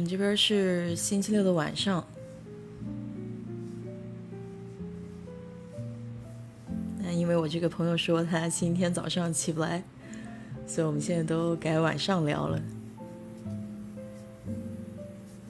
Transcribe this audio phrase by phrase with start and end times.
[0.00, 2.02] 我们这边是星期六的晚上。
[6.96, 9.84] 那因为我这个朋友说他星期天早上起不来，
[10.66, 12.58] 所以我们现在都改晚上聊了。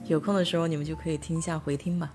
[0.07, 2.11] 有空的时候你们就可以听一下回听吧。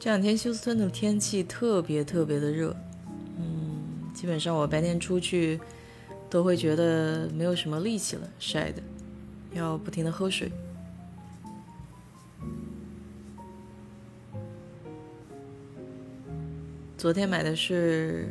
[0.00, 2.74] 这两天休斯顿的天气特别特别的热，
[4.22, 5.60] 基本上我白天出去
[6.30, 8.80] 都会觉得没有什么力气了，晒的，
[9.52, 10.52] 要不停的喝水。
[16.96, 18.28] 昨天买的是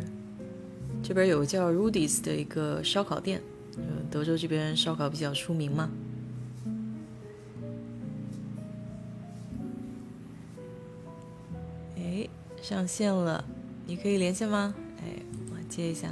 [1.03, 3.41] 这边有个叫 Rudy's 的一个烧烤店，
[3.75, 5.91] 呃，德州这边烧烤比较出名嘛。
[11.97, 12.29] 哎，
[12.61, 13.43] 上线了，
[13.85, 14.73] 你可以连线吗？
[15.71, 16.09] 接一下。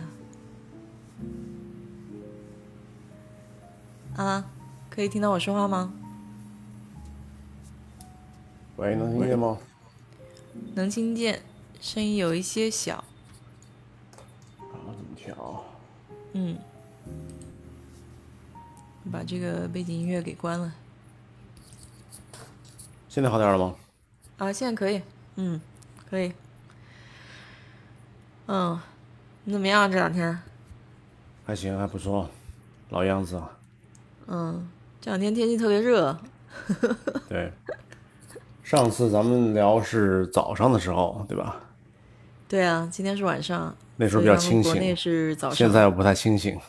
[4.15, 4.49] 啊，
[4.89, 5.93] 可以听到我说话吗？
[8.77, 9.57] 喂，能听见吗？
[10.73, 11.41] 能听见，
[11.81, 13.03] 声音有一些小。
[14.59, 15.65] 啊，怎么调？
[16.31, 16.57] 嗯，
[19.11, 20.73] 把这个背景音乐给关了。
[23.09, 23.75] 现在好点了吗？
[24.37, 25.01] 啊，现在可以。
[25.35, 25.59] 嗯，
[26.09, 26.31] 可以。
[28.47, 28.79] 嗯，
[29.43, 30.37] 你怎么样这两天？
[31.45, 32.29] 还行，还不错，
[32.89, 33.51] 老样子啊。
[34.27, 34.69] 嗯，
[35.01, 36.15] 这两天天气特别热。
[37.27, 37.51] 对，
[38.61, 41.55] 上次咱们聊是早上的时候，对吧？
[42.47, 43.75] 对啊，今天是晚上。
[43.95, 44.71] 那时候比较清醒。
[44.71, 45.55] 国内是早上。
[45.55, 46.59] 现在我不太清醒。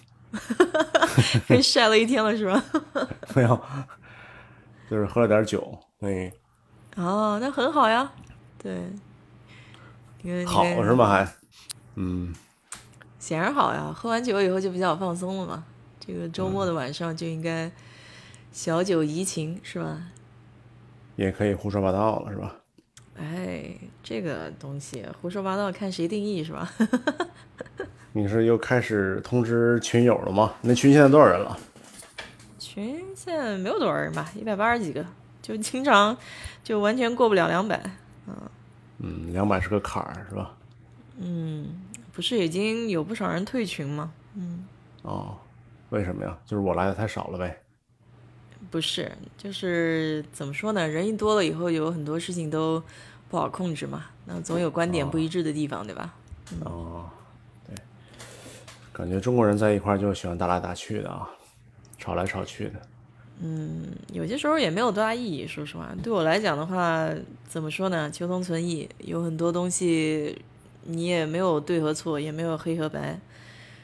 [1.46, 2.64] 被晒了一天了是吧？
[3.34, 3.60] 没有，
[4.88, 5.78] 就是喝了点酒。
[5.98, 6.32] 对。
[6.96, 8.10] 哦，那很好呀。
[8.56, 8.90] 对。
[10.46, 11.08] 好是吗？
[11.08, 11.28] 还。
[11.96, 12.34] 嗯。
[13.20, 15.62] 显然好呀，喝完酒以后就比较放松了嘛。
[16.04, 17.70] 这个周末的晚上就应该
[18.50, 20.02] 小酒怡情，是吧？
[21.16, 22.56] 也可以胡说八道了，是吧？
[23.16, 23.70] 哎，
[24.02, 26.72] 这个东西胡说八道看谁定义，是吧？
[28.12, 30.54] 你是又开始通知群友了吗？
[30.62, 31.56] 那群现在多少人了？
[32.58, 35.04] 群现在没有多少人吧，一百八十几个，
[35.42, 36.16] 就经常
[36.64, 37.78] 就完全过不了两百。
[38.26, 38.34] 嗯
[38.98, 40.56] 嗯，两百是个坎儿，是吧？
[41.18, 41.82] 嗯，
[42.12, 44.12] 不是已经有不少人退群吗？
[44.34, 44.64] 嗯。
[45.02, 45.36] 哦。
[45.90, 46.38] 为什么呀？
[46.46, 47.60] 就是我来的太少了呗。
[48.70, 50.86] 不是，就是怎么说呢？
[50.86, 52.80] 人一多了以后，有很多事情都
[53.28, 54.06] 不好控制嘛。
[54.24, 56.14] 那总有观点不一致的地方，对吧？
[56.64, 57.10] 哦，
[57.66, 57.74] 对。
[58.92, 61.28] 感觉中国人在一块儿就喜欢打来打去的啊，
[61.98, 62.80] 吵来吵去的。
[63.40, 65.44] 嗯，有些时候也没有多大意义。
[65.44, 67.08] 说实话，对我来讲的话，
[67.48, 68.08] 怎么说呢？
[68.12, 70.40] 求同存异，有很多东西
[70.82, 73.18] 你也没有对和错，也没有黑和白。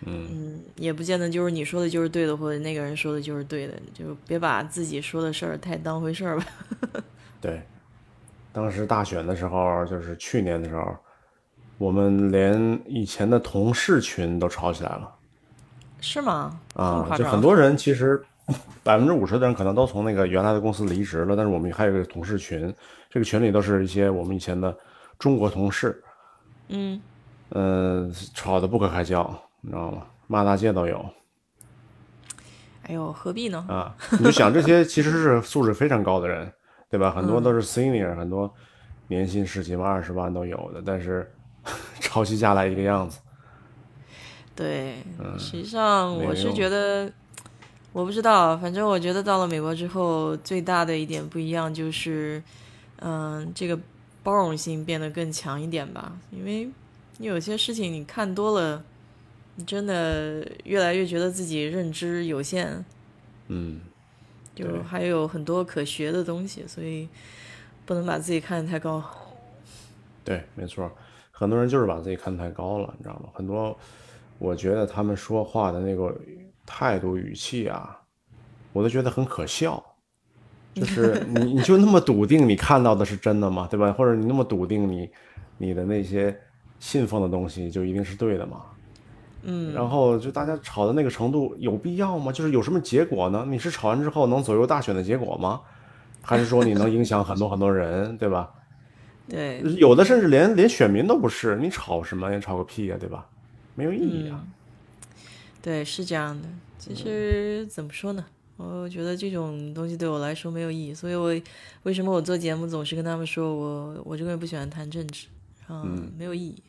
[0.04, 6.46] 嗯，也不见得就是你说的就是对的，或者那个人说的就是对的，就别把自己说的事儿太当回事儿吧。
[7.40, 7.62] 对，
[8.52, 10.94] 当时大选的时候，就是去年的时候，
[11.78, 15.10] 我们连以前的同事群都吵起来了。
[16.00, 16.60] 是吗？
[16.74, 18.22] 啊，就很多人其实
[18.82, 22.72] 百分之五十的人可能都从那个原来的公司离职了，但是我们还有一个同事群，
[23.08, 24.76] 这个群里都是一些我们以前的
[25.18, 26.02] 中国同事。
[26.68, 27.00] 嗯，
[27.50, 29.22] 呃，吵得不可开交。
[29.60, 30.06] 你知道吗？
[30.26, 31.04] 骂大街都有。
[32.82, 33.64] 哎呦，何必呢？
[33.68, 36.52] 啊，你就想这些其实是素质非常高的人，
[36.88, 37.10] 对吧？
[37.10, 38.52] 很多都是 senior，很多
[39.08, 41.32] 年薪十几万、二十万都有的，但是
[41.98, 43.18] 抄袭下来一个样子。
[44.54, 44.96] 对，
[45.36, 47.10] 实际上我是觉得，
[47.92, 52.42] 我不知道，反正我觉得到了美国之后，最大的一点不一样就是，
[53.00, 53.78] 嗯，这个
[54.26, 56.18] 包容性变得更强一点吧。
[56.32, 56.68] 因为
[57.18, 58.84] 你有些事情你看多了。
[59.58, 62.84] 你真的越来越觉得自己认知有限，
[63.48, 63.80] 嗯，
[64.54, 67.08] 就还有很多可学的东西，所以
[67.86, 69.02] 不能把自己看得太高。
[70.22, 70.92] 对，没错，
[71.30, 73.30] 很多人就是把自己看得太高了，你知道吗？
[73.32, 73.74] 很多，
[74.38, 76.14] 我觉得他们说话的那个
[76.66, 77.98] 态度语气啊，
[78.74, 79.82] 我都觉得很可笑。
[80.76, 83.66] 就是你，你就那么笃定你看到的是真的吗？
[83.70, 83.90] 对吧？
[83.92, 85.08] 或者你那么笃定你
[85.56, 86.38] 你的那些
[86.78, 88.62] 信奉的东西就一定是对的吗？
[89.42, 92.30] 嗯，然后就大家吵的那个程度有必要吗？
[92.30, 93.46] 就是有什么结果呢？
[93.48, 95.60] 你是吵完之后能左右大选的结果吗？
[96.20, 98.50] 还是说你能影响很多很多人，对吧？
[99.28, 102.30] 对，有的甚至连连选民都不是，你吵什么？
[102.34, 103.26] 你吵个屁呀，对吧？
[103.74, 104.44] 没有意义啊。
[105.62, 106.48] 对，是这样的。
[106.78, 108.24] 其实怎么说呢？
[108.56, 111.34] 我觉得这种东西对我来说没有意义，所以我
[111.82, 115.26] 为什么我做节目总是跟他们说我我这个人不喜欢谈政治，
[115.68, 116.62] 嗯，没有意义。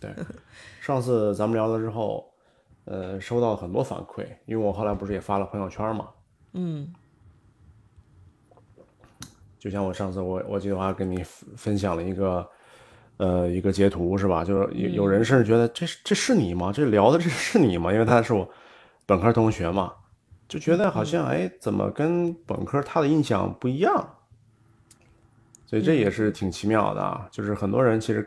[0.00, 0.10] 对，
[0.80, 2.30] 上次咱们聊了之后，
[2.84, 6.08] 呃，收到很多反馈，因为我后来不是也发了朋友圈嘛，
[6.52, 6.92] 嗯，
[9.58, 11.22] 就像我上次我我记得我还跟你
[11.56, 12.48] 分享了一个，
[13.16, 14.44] 呃，一个截图是吧？
[14.44, 16.72] 就是有有人甚至觉得这是这是你吗？
[16.72, 17.92] 这聊的这是你吗？
[17.92, 18.48] 因为他是我
[19.04, 19.92] 本科同学嘛，
[20.48, 24.14] 就觉得好像哎，怎么跟本科他的印象不一样？
[25.66, 28.26] 所以这也是挺奇妙的啊，就是很多人其实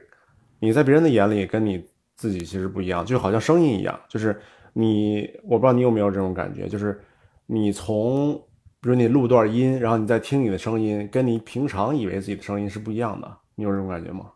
[0.59, 1.83] 你在别人的眼里跟你
[2.15, 4.37] 自己其实不一样，就好像声音一样，就是
[4.73, 6.99] 你我不知道你有没有这种感觉，就是
[7.45, 8.35] 你从
[8.81, 14.31] 比如你录段音，然后你再听你的声音，跟你平常以为自己的声音是不一样的，你有这种感觉吗？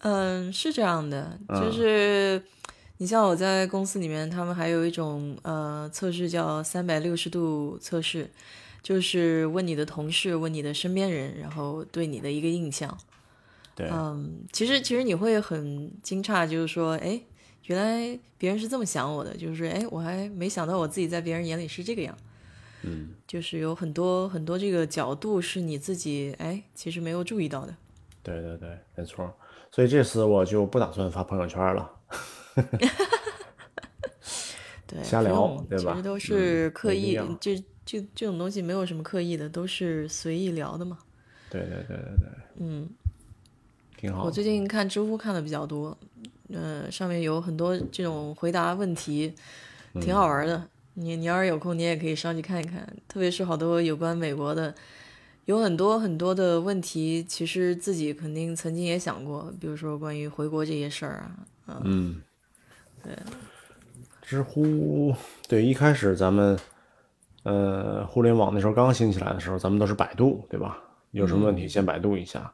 [0.00, 2.42] 嗯，是这样的，就是
[3.04, 8.30] 你像我在公司里面，他们还有一种呃测试叫三百六十度测试。
[8.82, 12.96] 就是问你的同事，问你的身边人，然后对你的一个印象。
[13.74, 17.20] 对，嗯，其实其实你会很惊诧，就是说，哎，
[17.64, 22.16] 原来别人是这么想我的，就是哎，我还没想到我自己在别人眼里是这个样。
[22.84, 27.76] 嗯，就是有很多很多这个角度是你自己哎，其实没有注意到的。
[28.22, 29.30] 对对对，没错。
[29.70, 31.90] 所以这次我就不打算发朋友圈了。
[34.86, 35.92] 对，瞎聊，对吧？
[35.92, 37.52] 其实都是刻意，就。
[37.84, 40.98] 就这种东西没有什么刻意的，都是随意聊的嘛。
[41.50, 42.28] 对对对对对。
[42.56, 42.88] 嗯，
[43.94, 44.24] 挺好。
[44.24, 45.94] 我最近看知乎看的比较多，
[46.48, 49.34] 呃，上面有很多这种回答问题，
[50.00, 50.66] 挺好玩的。
[50.94, 52.90] 你你要是有空，你也可以上去看一看。
[53.06, 54.74] 特别是好多有关美国的，
[55.44, 61.30] 有很多很多的问题，其实自己肯定曾经也想过，比如说关于回国这些事儿
[61.66, 61.82] 啊。
[61.84, 62.22] 嗯。
[63.04, 63.14] 对。
[64.22, 65.14] 知乎
[65.48, 66.58] 对一开始咱们。
[67.46, 70.78] 呃，互联网那时候刚兴起来的时候，咱们都是百度，对吧？
[71.10, 72.50] 有什么问题先百度一下。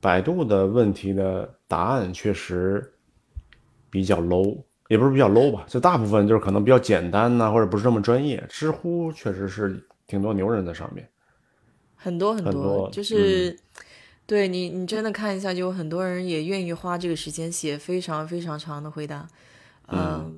[0.00, 2.90] 百度的问题的答案确实
[3.90, 4.56] 比较 low，
[4.88, 8.42] 也不是比较 low 吧，就大部分就是可能比较简单呐，或者不是这么专业。
[8.48, 11.06] 知乎确实是挺多牛人在上面，
[11.94, 13.54] 很多很多，就是
[14.24, 19.28] 对你，你真的看一下，就有很多人也愿意花这个时间写非常非常长的回答，
[19.90, 20.36] 嗯。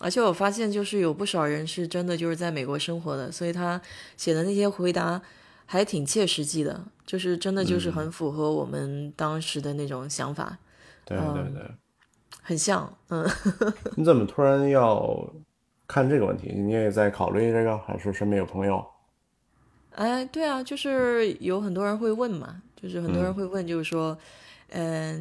[0.00, 3.80] 而且我发现，就是有不少人是真的就是在美国生活的，所以他
[4.16, 5.22] 写的那些回答
[5.64, 10.58] 还挺切实际的，就是真的就是很符合我们当时的那种想法。
[11.06, 11.70] 对对对，
[12.42, 12.92] 很像。
[13.08, 13.26] 嗯，
[13.96, 15.32] 你怎么突然要
[15.86, 16.52] 看这个问题？
[16.52, 18.84] 你也在考虑这个，还是身边有朋友？
[19.92, 24.12] 哎，对啊，就是有很多人会问嘛，就是很多人会问，就是说。
[24.12, 24.18] 嗯，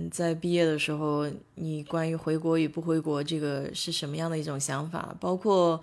[0.09, 5.15] 在毕业的时候，你关于回国与不回国这个是什么样的一种想法？
[5.19, 5.79] 包括，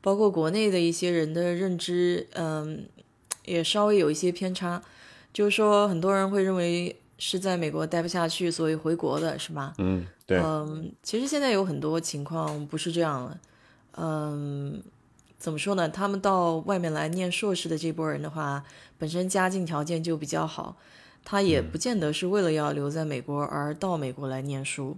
[0.00, 2.86] 包括国内的一些人的认知，嗯，
[3.44, 4.82] 也稍微有一些偏差。
[5.32, 9.74] 就是说，很多人会认为是在美国待不下去，所以回国的是吧？
[9.76, 10.38] 嗯，对。
[10.38, 13.38] 嗯，其实现在有很多情况不是这样的。
[13.98, 14.82] 嗯，
[15.38, 15.86] 怎么说呢？
[15.88, 18.64] 他们到外面来念硕士的这波人的话，
[18.96, 20.76] 本身家境条件就比较好。
[21.24, 24.96] 他也不见得是为了要留在美国而到美国来念书，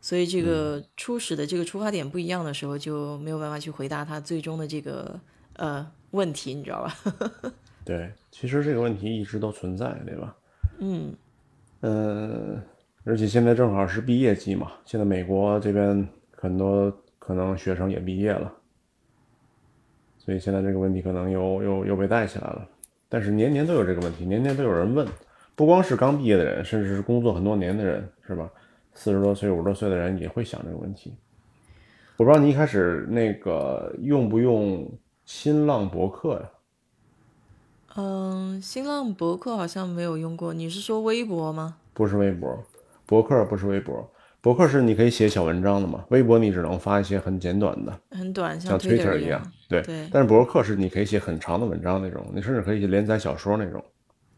[0.00, 5.20] 所以这个初始的这个出发点不一样的时候，就没有办法去回答他最终的这个
[5.54, 6.94] 呃问题，你知道吧？
[7.84, 10.34] 对，其实这个问题一直都存在，对吧？
[10.78, 11.14] 嗯
[11.80, 12.62] 嗯，
[13.04, 18.52] 而且现在正好是毕业季嘛，现在美国这边很多可能学生也毕业了，
[20.18, 22.68] 所以现在这个问题可能又又又被带起来了。
[23.08, 25.06] 但是年年都有这个问题，年年都有人问。
[25.58, 28.48] 不光是刚毕业的人，甚至是工作很多年的人，是吧？
[28.94, 31.12] 四十多岁、五十多岁的人也会想这个问题。
[32.16, 34.88] 我不知道你一开始那个用不用
[35.24, 36.50] 新浪博客呀？
[37.96, 40.54] 嗯，新浪博客好像没有用过。
[40.54, 41.74] 你是说微博吗？
[41.92, 42.56] 不是微博，
[43.04, 44.08] 博客不是微博。
[44.40, 46.04] 博客是你可以写小文章的嘛？
[46.10, 49.42] 微博你只能发一些很简短的，很短，像 Twitter 一样。
[49.68, 49.82] 对。
[50.12, 53.84] 但是博客是你可以写很长的文章那种，你甚至可以连载小说那种。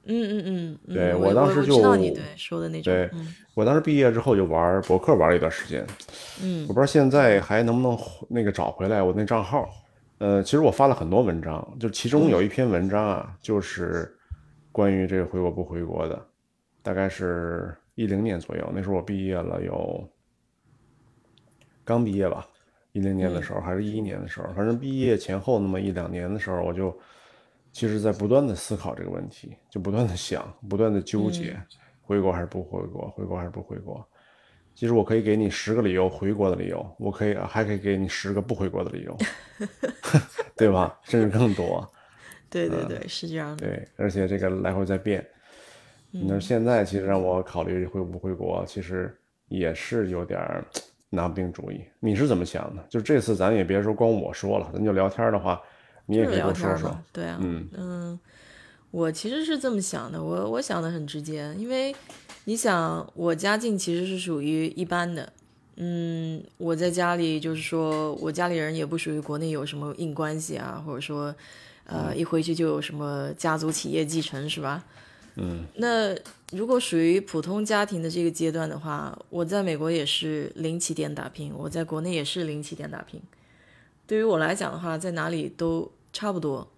[0.05, 2.93] 嗯嗯嗯，对我当时就知道你对说的那种。
[2.93, 3.11] 对，
[3.55, 5.87] 我当时毕业之后就玩博客玩了一段时间。
[6.43, 9.69] 嗯，我不知道现在还能不能那个找回来我那账号。
[10.19, 14.11] 呃，其实我发了很多文章，就其中有一篇文章啊，就是
[14.73, 16.27] 关于这个回国不回国的，
[16.83, 20.09] 大概是一零年左右，那时候我毕业了有
[21.85, 22.47] 刚毕业吧，
[22.93, 26.99] 一零年的时候还是一一年的时候，反正毕业前后那么一两年的时候，我就。
[27.73, 31.57] 其实，在不断的思考这个问题，就不断的想，不断的纠结，
[32.01, 34.05] 回国还是不回国，回国还是不回国。
[34.75, 39.17] 其实我可以给你十个理由回国的理由，我可以还可以给你十个不回国的理由
[40.57, 40.99] 对吧？
[41.05, 41.89] 甚至更多。
[42.51, 43.67] 对对对，是这样的。
[43.67, 45.25] 对，而且这个来回在变。
[46.11, 50.41] 你说现在其实让我考虑回不回国，其实也是有点
[51.09, 51.85] 拿不定主意。
[52.01, 52.85] 你是怎么想的？
[52.89, 55.61] 就这次咱也别说光我说了，咱就聊天的话，
[56.11, 56.99] 你也可以聊说说。
[57.13, 58.21] 对啊，嗯嗯，
[58.91, 61.95] 我其实是这么想的，我我想的很直接，因为
[62.45, 65.33] 你想，我家境其实是属于一般的。
[65.77, 71.35] 嗯，我在家里就是说，我家里人也不属于国内有什么硬关系啊，或者说，
[71.85, 74.85] 呃，一回去就有什么家族企业继承，是吧？
[75.37, 76.15] 嗯，那
[76.51, 83.23] 如果属于普通家庭的这个阶段的话，我在美国也是零起点打拼，我在国内也是零起点打拼。
[84.07, 86.69] 对于我来讲的话，在哪里都差不多。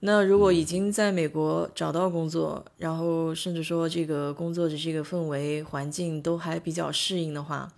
[0.00, 7.72] 那如果已经在美国找到工作，然后甚至说这个工作的这个氛围环境都还比较适应的话，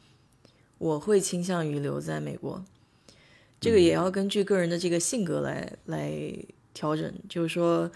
[0.78, 2.64] 我会倾向于留在美国，
[3.60, 6.12] 这个也要根据个人的这个性格来来
[6.74, 7.12] 调整。
[7.28, 7.90] 就是说，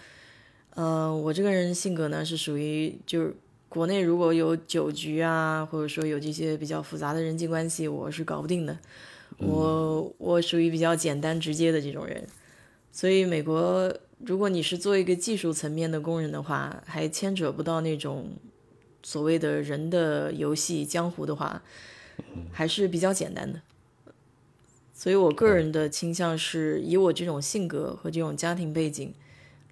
[0.75, 3.35] 呃，我这个人性格呢是属于，就是
[3.67, 8.77] 国内如果有酒局啊，或者说有这些比较复杂的人际关系，我是搞不定的。
[9.39, 12.25] 我我属于比较简单直接的这种人，
[12.93, 18.29] 所以美国，如果你是做一个技术层面的工人的话，还牵扯不到那种
[19.01, 21.61] 所谓的人的游戏江湖的话。
[22.51, 23.59] 还是比较简单的，
[24.93, 29.11] 所以我个人的倾向是以我这种性格和这种家庭背景，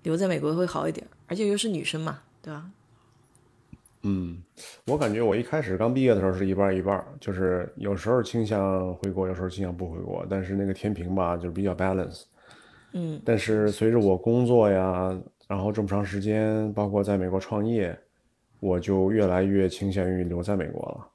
[0.01, 2.71] 留在美国会好一点，而且又是女生嘛，对吧？
[4.01, 4.41] 嗯，
[4.87, 12.23] 我感觉我一开始刚毕业的时候是一半一半，就是有时候倾向回国，有时候倾向不回国，但是那个天平吧，就是比较 balance。
[12.93, 15.17] 嗯，但是随着我工作呀，
[15.47, 17.97] 然后这么长时间，包括在美国创业，
[18.59, 21.07] 我就越来越倾向于留在美国了。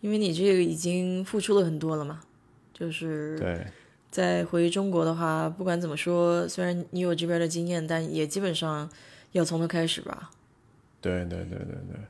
[0.00, 2.20] 因为你这个已经付出了很多了嘛，
[2.72, 3.66] 就是对，
[4.10, 8.90] 在回中国的话，不管怎么说，虽然你有这边的经验，但也基本上
[9.32, 10.30] 要从头开始吧。
[11.00, 12.00] 对对对对对，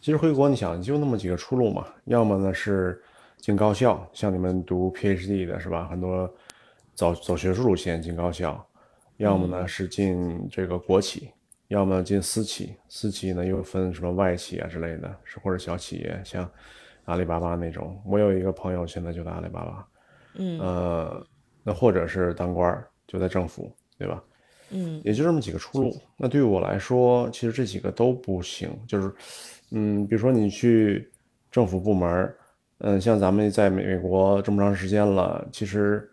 [0.00, 3.02] 其实回国你想就那么几个出路嘛，要么呢是
[3.38, 5.88] 进高校，像你们读 PhD 的是吧？
[5.88, 6.32] 很多
[6.96, 8.66] 走走学术路线进高校，
[9.18, 11.30] 要么呢是进这个国企，
[11.68, 16.50] 要么进私企，私企呢又分什么外企啊之类的，是或者小企业像。
[17.06, 19.88] 阿里巴巴那种，我有一个朋友现在就在阿里巴巴，
[20.34, 21.26] 嗯，呃，
[21.62, 24.20] 那或者是当官儿，就在政府，对吧？
[24.70, 25.96] 嗯，也就这么几个出路。
[26.16, 28.76] 那对于我来说，其实这几个都不行。
[28.88, 29.14] 就是，
[29.70, 31.08] 嗯，比如说你去
[31.48, 32.34] 政府部门，
[32.78, 36.10] 嗯，像咱们在美国这么长时间了，其实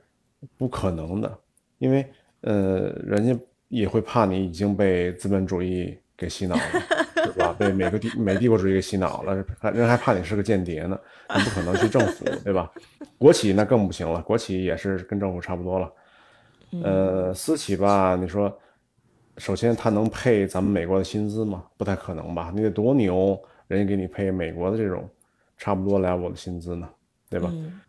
[0.58, 1.40] 不可能的，
[1.78, 2.06] 因为，
[2.42, 3.38] 呃，人家
[3.70, 6.62] 也会怕你已经被资本主义给洗脑了。
[7.24, 7.56] 对吧？
[7.58, 9.34] 被美个帝美帝国主义给洗脑了，
[9.72, 11.00] 人还怕你是个间谍呢，
[11.34, 12.70] 你不可能去政府，对吧？
[13.18, 15.94] 国企那更不行了，国企也是跟政府差不多了。
[16.84, 18.54] 呃，私企吧，你说，
[19.38, 21.64] 首先他能配咱们美国的薪资吗？
[21.78, 22.52] 不太可能吧？
[22.54, 25.08] 你得多牛，人家给你配美国的这种
[25.58, 26.90] 差不多 level 的薪资呢，
[27.30, 27.50] 对吧？
[27.54, 27.80] 嗯，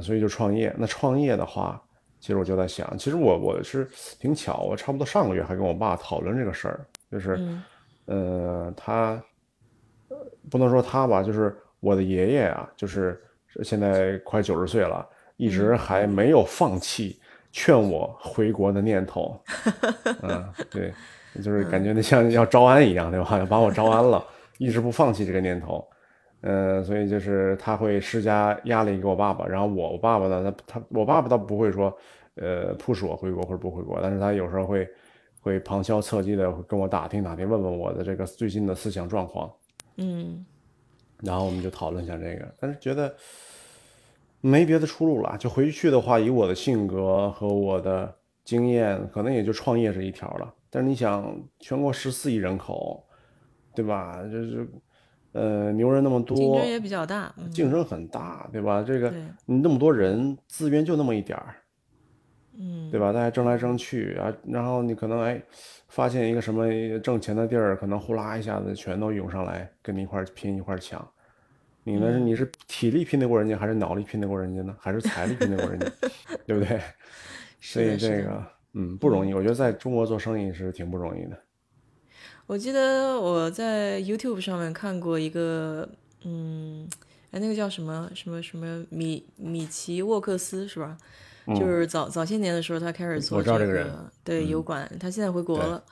[0.00, 0.74] 所以就创业。
[0.78, 1.82] 那创业的话，
[2.20, 6.80] 其实我就在想，其实我我是挺巧，我差不多上个月还跟我爸讨论这个事儿，
[7.10, 7.38] 就是。
[8.06, 9.22] 呃，他
[10.50, 13.22] 不能说他吧，就是我的爷爷啊，就是
[13.62, 17.20] 现在快九十岁了，一直还没有放弃
[17.52, 19.40] 劝我回国的念头。
[20.22, 20.92] 嗯，对，
[21.40, 23.38] 就是感觉那像要招安一样，对吧？
[23.38, 24.22] 要把我招安了，
[24.58, 25.88] 一直不放弃这个念头。
[26.42, 31.92] 嗯，所以就是他会施加压力给我爸爸，然后我我爸爸呢，他他我爸爸倒不会说，
[32.36, 34.86] 呃，push 我回国或者不回国，但是他有时候会。
[35.44, 39.52] 会旁敲侧击的跟我打听打听，问问我的这个最近的思想状况，
[39.96, 40.46] 嗯，
[41.20, 43.12] 然后我们就讨论一下这个，但是觉得
[44.40, 50.54] 没别的出路了，就回去的话，以我的性格和我的经验，可能也就创业这一条了。
[50.70, 53.04] 但是你想，全国十四亿人口，
[53.74, 54.22] 对吧？
[54.30, 54.64] 就是
[55.32, 58.82] 呃，牛人那么多，竞争也比较大，竞争很大，对吧？
[58.86, 59.12] 这个
[59.46, 61.54] 你那么多人，资源就那么一点儿。
[62.54, 63.12] 嗯，对吧？
[63.12, 65.42] 大家争来争去啊，然后你可能哎，
[65.88, 66.66] 发现一个什么
[66.98, 71.06] 挣钱的地儿，可能呼啦一下子全都涌上来，跟你一块拼一块抢。
[71.82, 72.18] 你呢？
[72.18, 74.76] 你是体力拼得过人家，还是脑力拼得过人家呢？
[74.78, 75.86] 还是财力拼得过人家？
[76.46, 76.78] 对不对？
[77.58, 79.32] 所以这个嗯不容易。
[79.32, 81.38] 我觉得在中国做生意是挺不容易的。
[82.46, 85.88] 我记得我在 YouTube 上面看过一个，
[86.24, 86.88] 嗯，
[87.30, 90.96] 哎，那个叫什么什么什么米米奇沃克斯是吧？
[91.58, 95.82] 就是早早些年的时候，他开始做这个对油管，他现在回国了。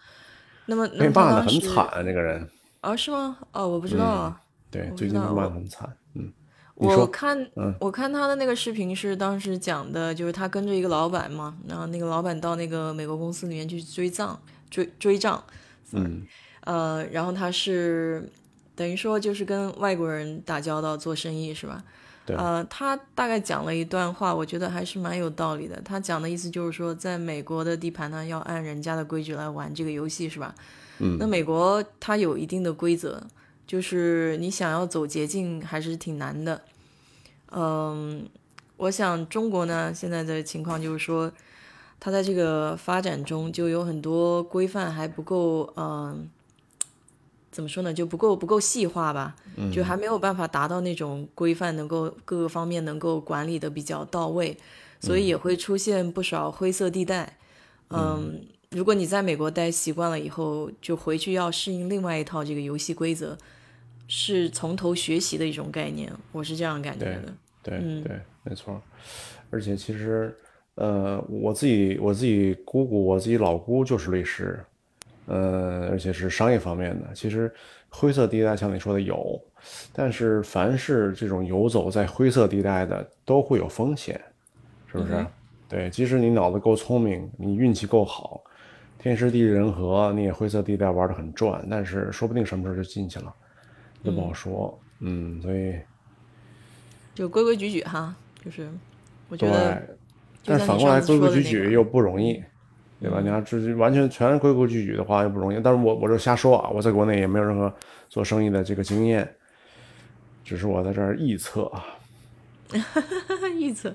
[0.66, 2.48] 那么被骂的很惨，啊，那个人
[2.80, 2.94] 啊？
[2.94, 3.36] 是吗？
[3.52, 4.40] 哦，我不知道啊。
[4.70, 5.92] 对，最近骂的很惨。
[6.14, 6.32] 嗯，
[6.74, 14.40] 我看，我看他的那个视频是当时讲的，就是他跟着一个老板嘛，然后那个老板到那个美国公司里面去追账，
[14.70, 15.42] 追追账。
[15.92, 16.26] 嗯。
[16.62, 18.28] 呃，然后他是。
[18.76, 21.84] 等于说就是跟外国人打交道做生意是吧？
[22.24, 22.34] 对。
[22.34, 25.78] 呃，他大概讲了一段话，我觉得还是蛮有道理的。
[25.84, 30.54] 他讲的意思就是说，在美国的地盘呢，要按人家的规矩来玩这个游戏是吧？
[30.98, 31.18] 嗯。
[31.20, 33.22] 那美国它有一定的规则，
[33.66, 36.62] 就是你想要走捷径还是挺难的。
[37.50, 38.26] 嗯，
[38.78, 41.30] 我想中国呢现在的情况就是说，
[42.00, 46.28] 它在这个发展中就有很多规范还不够，嗯。
[47.52, 47.92] 怎么说呢？
[47.92, 49.34] 就不够不够细化吧，
[49.72, 54.56] 就还没有办法达到那种规范，能够各个方面能够管理的比较到位，
[55.00, 57.36] 所以也会出现不少灰色地带。
[57.88, 58.40] 嗯，
[58.70, 63.36] 如果你在美国待习惯了以后，就回去要适应另外一套这个游戏规则，
[64.06, 66.12] 是从头学习的一种概念。
[66.30, 67.34] 我是这样感觉的。
[67.64, 68.80] 对对，没错。
[69.50, 70.32] 而且其实，
[70.80, 74.58] 呃，我自己我自己姑姑，我自己老姑就是律师。
[75.26, 77.52] 呃，而且是商业方面的，其实
[77.88, 79.40] 灰色地带像你说的有，
[79.92, 84.20] 但是凡是这种游走在灰色地带的都会有风险，
[84.90, 85.24] 是不是？
[85.68, 88.42] 对，即使你脑子够聪明，你运气够好，
[88.98, 93.32] 天时地利人和，你也灰色地带玩的很转，但是说不定什么时候就进去了，
[94.02, 94.76] 也不好说。
[94.98, 95.78] 嗯，所以
[97.14, 98.68] 就规规矩矩哈，就是
[99.28, 99.96] 我觉得，
[100.44, 102.42] 但是反过来规规矩矩又不容易。
[103.02, 103.18] 对吧？
[103.22, 105.58] 你要这完全全规规矩矩的话又不容易。
[105.64, 107.72] 但是我我就瞎说啊，我在国内也没有任何
[108.10, 109.26] 做生意的这个经验，
[110.44, 111.82] 只是我在这儿臆测啊。
[113.56, 113.90] 臆测。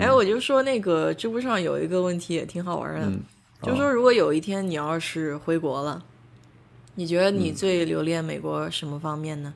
[0.00, 3.12] 哎，我就说那个知乎上有一个问题也挺好玩的，
[3.60, 6.02] 就说如果有一天你要是回国了，
[6.94, 9.52] 你觉得你最留恋美国什么方面呢？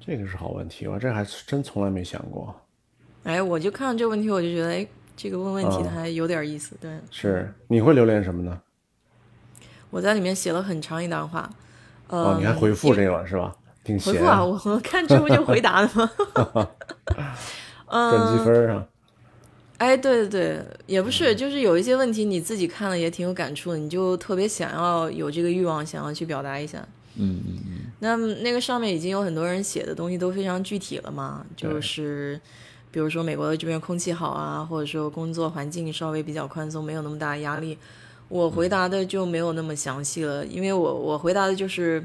[0.00, 2.52] 这个是好问题，我这还真从来没想过。
[3.24, 4.86] 哎，我就看到这个问题，我就觉得哎。
[5.16, 6.90] 这个问问题的还有点意思，对。
[7.10, 8.58] 是，你会留恋什么呢？
[9.90, 11.50] 我在里面写了很长一段话，
[12.08, 13.54] 哦，你还回复这个是吧？
[13.84, 16.10] 挺回复啊，我看这不就回答了吗？
[17.88, 18.86] 嗯，等积分啊。
[19.76, 26.78] 哎，对对对，也不是，就是有一些问题你自己看了也挺有感触的，你就特别想要有这个欲望，想要去表达一下。
[27.16, 27.78] 嗯嗯嗯。
[27.98, 32.40] 那那个上面已经有很多人写的东西都非常具体了嘛，就是。
[32.92, 37.78] 比如说美国的这边空气好啊，或者说工作环境稍微比较宽松，没有那么大压力。
[38.28, 42.04] 我回答的就没有那么详细了，因为我我回答的就是，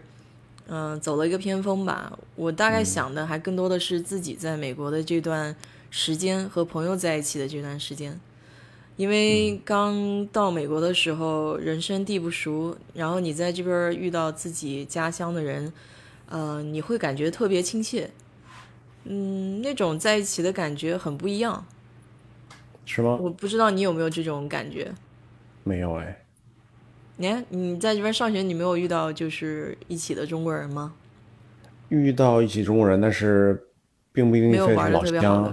[0.67, 2.17] 嗯，走了一个偏锋吧。
[2.35, 5.55] 我大概想的还更多的是自己在美国的这段
[5.91, 8.19] 时间和朋友在一起的这段时间，
[8.95, 15.71] 因为刚到美国的时候人生地不熟，然后你在这边遇到自己家乡的人，
[16.27, 18.09] 呃，你会感觉特别亲切。
[19.05, 21.63] 嗯，那种在一起的感觉很不一样，
[22.85, 23.17] 是吗？
[23.21, 24.91] 我不知道你有没有这种感觉。
[25.63, 26.23] 没有哎。
[27.17, 30.93] 你看你在这边上学，你没有遇到就是一起的中国人吗？
[31.89, 33.63] 遇到一起中国人，但是
[34.11, 35.43] 并不一定非是老乡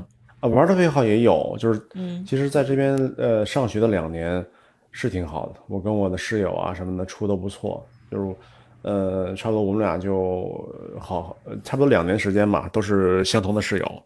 [0.40, 0.48] 啊。
[0.48, 4.44] 玩的特别好也有，就是嗯，其实在这边呃上学的两年
[4.90, 5.60] 是挺好的。
[5.68, 8.34] 我跟我的室友啊什么的处都不错，就是。
[8.82, 10.68] 呃，差不多我们俩就
[11.00, 14.02] 好，差不多两年时间吧，都是相同的室友，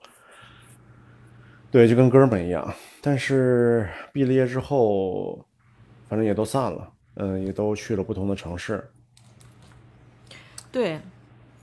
[1.70, 2.74] 对，就跟哥们一样。
[3.00, 5.42] 但是毕了业之后，
[6.08, 8.86] 反正也都散了，嗯，也都去了不同的城市。
[10.70, 11.00] 对，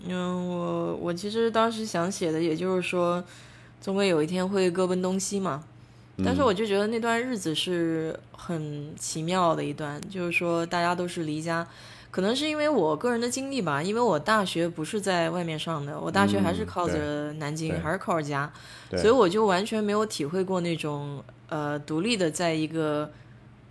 [0.07, 3.23] 嗯，我我其实当时想写的，也就是说，
[3.79, 5.63] 总归有一天会各奔东西嘛。
[6.23, 11.67] 但是我就觉得那段日子是很奇妙的一段，就是说大家都是离家。
[12.13, 18.53] 可能是因为我个人的经历吧，因为我大学不是在外面上的，我大学还是靠着南京，还是靠着家，
[18.91, 23.09] 所以我就完全没有体会过那种呃独立的在一个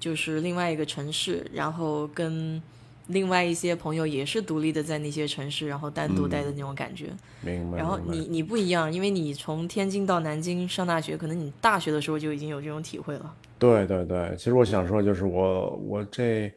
[0.00, 2.61] 就是另外一个城市，然后跟
[3.07, 7.11] 另外一些朋友也是独立的在那些城市，然后单独待的那种感觉。
[7.42, 7.78] 明白。
[7.78, 13.33] 然后你你不一样，因为你从天津到南京上大学，可能你大学的时候就已经有这种体会了。
[13.61, 16.52] 对对对，其实我想说就是我我这。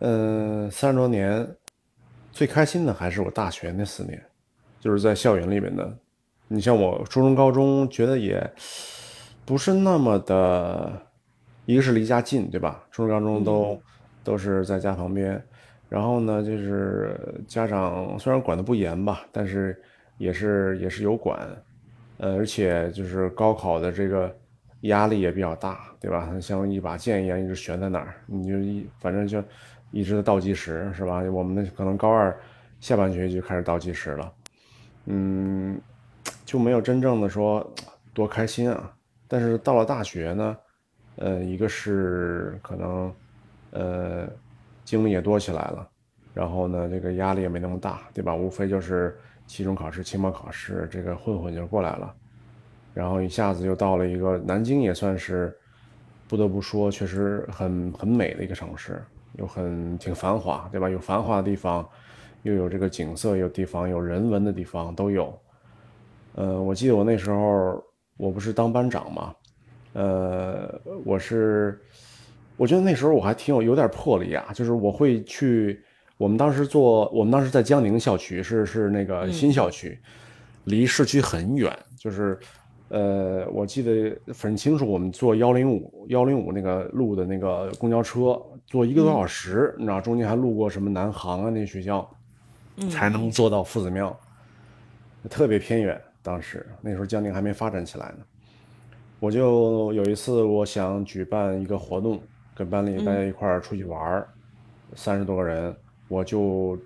[0.00, 1.46] 嗯，三十多年，
[2.32, 4.22] 最开心的还是我大学那四年，
[4.78, 5.96] 就是在校园里面的。
[6.48, 8.52] 你像我初中、高中，觉得也
[9.44, 11.02] 不是那么的，
[11.64, 12.84] 一个是离家近，对吧？
[12.90, 13.80] 初中、高中都
[14.22, 15.42] 都是在家旁边。
[15.88, 19.80] 然后呢，就是家长虽然管的不严吧，但是
[20.18, 21.48] 也是也是有管。
[22.18, 24.34] 呃，而且就是高考的这个
[24.86, 26.28] 压力也比较大，对吧？
[26.40, 29.42] 像一把剑一样一直悬在那儿，你就一反正就。
[29.92, 31.20] 一直在倒计时是吧？
[31.30, 32.36] 我们可能高二
[32.80, 34.32] 下半学期就开始倒计时了，
[35.06, 35.80] 嗯，
[36.44, 37.66] 就没有真正的说
[38.12, 38.92] 多开心啊。
[39.28, 40.56] 但是到了大学呢，
[41.14, 43.14] 呃，一个是可能
[43.70, 44.28] 呃
[44.84, 45.88] 经历也多起来了，
[46.34, 48.34] 然后呢，这个压力也没那么大，对吧？
[48.34, 52.12] 无非就是期中考试、期末考试，这个混混就过来了。
[52.96, 55.54] 然后一下子又到了一个南京，也算是
[56.26, 59.04] 不得不说，确实很很美的一个城市，
[59.34, 60.88] 又很挺繁华，对吧？
[60.88, 61.86] 有繁华的地方，
[62.42, 65.38] 又有这个景色，有地方有人文的地方都有。
[66.36, 67.84] 呃，我记得我那时候
[68.16, 69.34] 我不是当班长嘛，
[69.92, 71.78] 呃，我是，
[72.56, 75.82] 我觉得那时候我还挺有有点魄力啊，就是我会去。
[76.18, 80.00] 我们当时做，我们当时在江宁校区，是是那个新校区，
[80.64, 81.70] 离市区很远。
[81.98, 82.38] 就是，
[82.88, 92.08] 呃，我记得很清楚，我们坐幺零五幺零五那个路的那个公交车，坐一个多小时，你知道，中间还路过什么南航啊那学校，
[92.88, 94.16] 才能坐到夫子庙，
[95.28, 96.00] 特别偏远。
[96.22, 98.24] 当时那时候江宁还没发展起来呢，
[99.20, 102.20] 我就有一次我想举办一个活动，
[102.54, 104.28] 跟班里大家一块儿出去玩儿，
[104.94, 105.74] 三十多个人。
[106.08, 106.78] 我就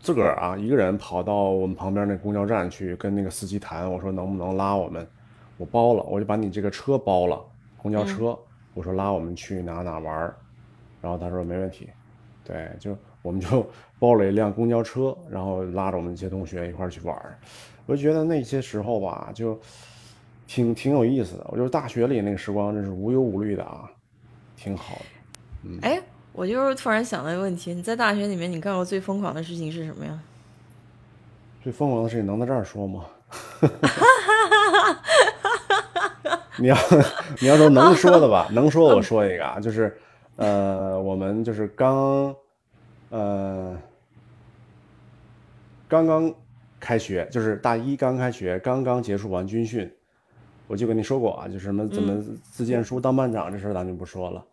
[0.00, 5.06] 自个儿啊，一个人跑到我们旁边那公交站去跟那个司机谈，我说能不能拉我们，
[5.56, 7.42] 我包了，我就把你这个车包了，
[7.76, 8.38] 公交车，
[8.74, 10.36] 我说拉我们去哪哪玩儿，
[11.00, 11.88] 然后他说没问题，
[12.44, 17.38] 对，就我们就包了一辆公交车，然后拉着我们一些同学一块儿去玩儿，
[17.86, 19.58] 我就觉得那些时候吧，就
[20.46, 23.90] 挺挺有意思的，我就是大学里那个时光真是无忧无虑的啊，
[24.56, 25.04] 挺好的，
[25.64, 26.02] 嗯，哎。
[26.38, 30.20] 我就是突然想到一个问题：你在大学里面，你干过最疯狂的事情是什么呀？
[31.62, 33.06] 最疯狂的事情能在这儿说吗？
[36.60, 36.76] 你要
[37.40, 39.96] 你要说能说的吧， 能说我说一个啊，就是
[40.36, 42.34] 呃，我们就是刚
[43.10, 43.76] 呃
[45.88, 46.32] 刚刚
[46.80, 49.90] 开学，就是大一刚开学，刚刚结束完军训，
[50.66, 54.44] 我就跟你说过啊，就什么怎么自荐书当班长这事儿，咱就不说了。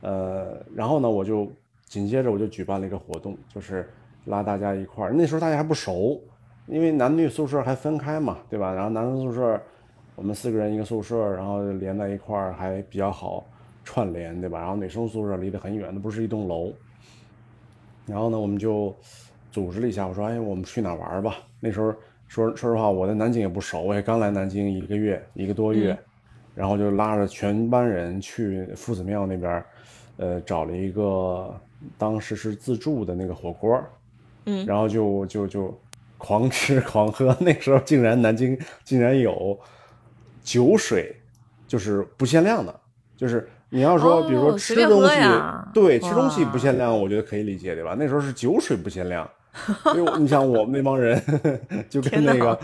[0.00, 1.50] 呃，然后呢，我就
[1.86, 3.88] 紧接着我就举办了一个活动，就是
[4.26, 5.12] 拉大家一块儿。
[5.12, 6.20] 那时候大家还不熟，
[6.66, 8.72] 因为男女宿舍还分开嘛，对吧？
[8.72, 9.60] 然后男生宿舍
[10.18, 13.46] 我们四个人一个宿舍，然后连在一块儿还比较好
[13.84, 14.58] 串联，对吧？
[14.58, 16.72] 然后女生宿舍离得很远，那不是一栋楼。
[18.04, 18.92] 然后呢，我们就
[19.52, 21.94] 组织了一下，我说：“哎，我们去哪玩吧？”那时候
[22.26, 25.96] 说说实话，我在南京也不熟，我也刚来南京一个月一个多月，
[26.54, 29.64] 然后就拉着全班人去夫子庙那边。
[30.16, 31.54] 呃，找了一个
[31.96, 33.80] 当时是自助的那个火锅，
[34.46, 35.80] 嗯，然后就就就
[36.16, 37.36] 狂吃 狂喝。
[37.38, 39.56] 那时候竟然南京竟然有
[40.48, 41.14] 酒水，
[41.66, 42.74] 就是不限量的。
[43.16, 45.14] 就是你要说，比如说吃东西，
[45.74, 47.94] 对，吃东西不限量，我觉得可以理解，对吧？
[47.98, 49.28] 那时候是酒水不限量，
[49.94, 51.20] 因为你像我们那帮人
[51.90, 52.58] 就跟那个，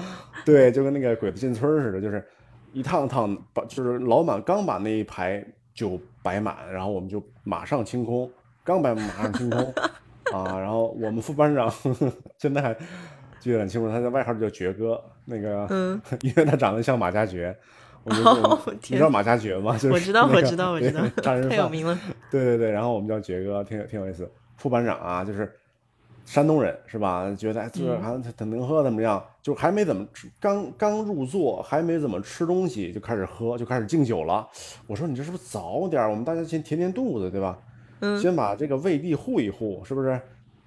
[0.44, 2.24] 对，就跟那个鬼子进村似的，就是
[2.72, 5.44] 一趟趟把，就是老板刚把那一排。
[5.74, 8.30] 酒摆满，然后我们就马上清空，
[8.62, 9.74] 刚摆马上清空，
[10.32, 11.68] 啊，然后我们副班长
[12.38, 12.76] 现在还
[13.44, 17.54] 记得很清楚，他的外号叫爵哥，那个，嗯， 因为他长得像马加爵，
[18.02, 19.74] 我哦，你知道马加爵吗？
[19.74, 21.98] 就是我知道，我知道，我知道，太有名了，
[22.30, 25.52] 对对对，然后我们叫爵哥，挺挺有意思，副班长啊，就是。
[26.26, 27.30] 山东人是吧？
[27.36, 29.22] 觉得就是还他能喝怎么样？
[29.42, 34.48] 就还没怎么吃，刚刚入座，还没怎么吃东西，就开始喝，就开始敬酒了。
[34.86, 36.02] 我说你这是不是早点？
[36.08, 37.58] 我们大家先填填肚子，对吧？
[38.00, 40.18] 嗯，先把这个胃壁护一护，是不是？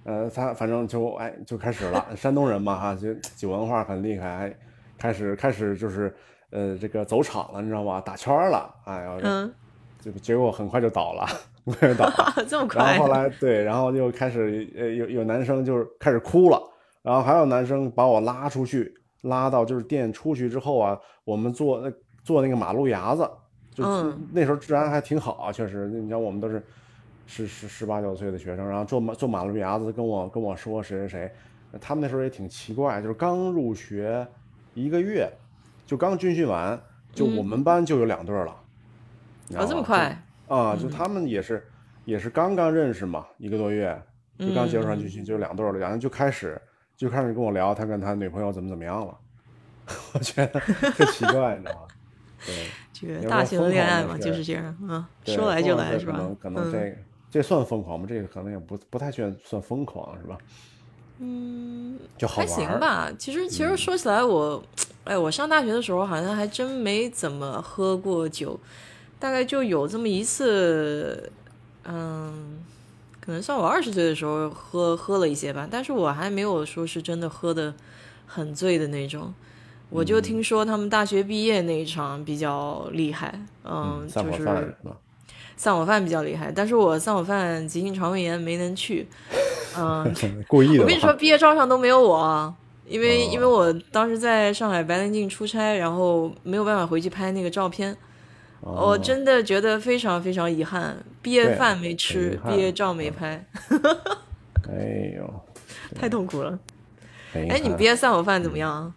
[0.08, 2.16] 呃，他反正就哎就开始了。
[2.16, 4.58] 山东人嘛哈，就酒文化很厉害，
[4.98, 6.16] 开始开始就是
[6.50, 8.00] 呃这个走场了，你知道吧？
[8.00, 9.54] 打圈了，哎呀，嗯，
[10.00, 11.28] 这个结果很快就倒了。
[11.66, 12.82] 快倒了， 这么快。
[12.82, 16.58] 然后后来 对，然后就开始呃有有男生就是开始哭了，
[17.02, 18.90] 然后还有男生把我拉出去，
[19.24, 21.92] 拉到就是店出去之后啊，我们坐那
[22.24, 23.30] 坐那个马路牙子，
[23.76, 23.84] 就
[24.32, 26.66] 那时候治安还挺好啊，确实，你像我们都是
[27.28, 31.32] 十十十八九岁的学生，然后坐马坐马路牙子跟我跟我说谁谁谁，
[31.80, 34.26] 他们那时候也挺奇怪，就是刚入学
[34.74, 35.32] 一个月，
[35.86, 36.82] 就刚军训完，
[37.14, 38.52] 就我们班就有两对了，
[39.56, 40.18] 啊这么快。
[40.48, 41.62] 啊，就他们也是，
[42.06, 44.02] 也是刚刚认识嘛，一个多月，
[44.40, 46.58] 就刚结束完军训，就两对了，然后就开始
[46.96, 49.18] 就开始跟我聊他跟他女朋友怎么怎么样了，
[50.16, 51.82] 我觉得特奇怪，你知道吗？
[52.46, 56.14] 对， 这个大型恋爱嘛就是这样啊，说来就来是吧？
[56.14, 56.98] 可能可能这
[57.32, 58.06] 这算疯狂吗？
[58.08, 60.38] 这个可能也不不太算算疯狂是吧？
[61.20, 63.12] 嗯，就还行吧。
[63.18, 64.64] 其实其实说起来，我
[65.04, 68.60] 哎，我上大学的时候好像还真没怎么喝过酒。
[69.20, 71.32] 大概就有这么一次，
[71.86, 72.64] 嗯，
[73.20, 77.74] 可能算我二十岁的时候喝喝了一些吧，但是我还没有说是真的喝的
[78.28, 79.34] 很醉的那种。
[79.90, 84.76] 我就听说他们大学毕业那一场比较厉害，嗯，就是
[85.58, 89.06] 散伙饭比较厉害，但是我散伙饭急性肠胃炎没能去，
[89.78, 90.16] 嗯，
[90.48, 90.84] 故意的。
[90.84, 92.56] 我跟你说，毕业照上都没有我，
[92.88, 97.98] 因为因为我当时在上海白兰镜出差，然后没有办法回去拍那个照片。
[98.62, 103.46] 我真的觉得非常非常遗憾，毕业饭没吃，毕业照没拍。
[104.68, 105.44] 哎呦，
[105.96, 106.58] 太痛苦了。
[107.34, 108.94] 哎，你毕业散伙饭怎么样？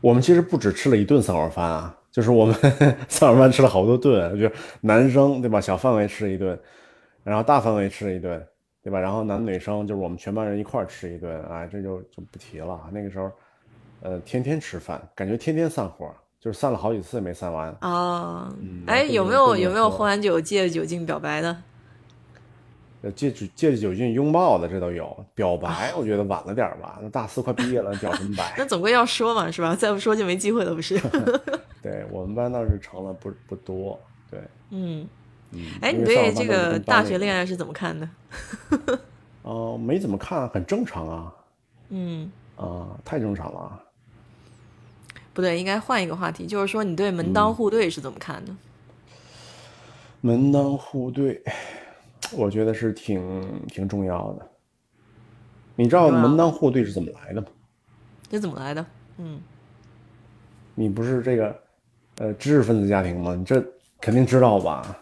[0.00, 2.54] 我们其实不止吃了一顿散伙饭啊，就是我们
[3.10, 4.50] 散伙饭吃了好多顿，就
[4.80, 5.60] 男生对吧？
[5.60, 6.58] 小范围吃一顿，
[7.22, 8.42] 然后大范围吃一顿，
[8.82, 8.98] 对吧？
[8.98, 12.88] 然后男女生就是我们全班人一块儿吃一顿，哎，这就就不提了。
[12.90, 13.30] 那个时候，
[14.00, 16.10] 呃，天天吃饭，感觉天天散伙。
[16.38, 18.48] 就是散了好几次没散完啊！
[18.86, 21.56] 哎，有没有有没有喝完酒借着酒劲表白的？
[23.06, 25.16] 呃，借着借着酒劲拥抱的这都有。
[25.34, 28.54] 表白我觉得晚了点吧，那大四快毕业了，表什么白？
[28.58, 29.76] 那总归要说嘛，是吧？
[29.76, 31.00] 再不说就没机会了，不是？
[31.82, 33.98] 对我们班倒是成了不不多。
[34.28, 34.40] 对，
[34.70, 35.06] 嗯
[35.52, 35.60] 嗯。
[35.80, 38.08] 哎，你对这个大学恋爱是怎么看的？
[39.42, 41.32] 哦，没怎么看，很正常啊。
[41.90, 42.30] 嗯。
[42.56, 43.80] 啊，太正常了。
[45.32, 48.52] 不对，应该换一个话题，就是说你对门当户对是怎么看的？
[50.22, 51.40] 门当户对，
[52.36, 54.46] 我觉得是挺挺重要的。
[55.74, 57.46] 你知道门当户对是怎么来的吗？
[58.28, 58.84] 这怎么来的？
[59.18, 59.40] 嗯，
[60.74, 61.56] 你不是这个
[62.18, 63.34] 呃知识分子家庭吗？
[63.34, 63.64] 你这
[64.00, 64.98] 肯定知道吧？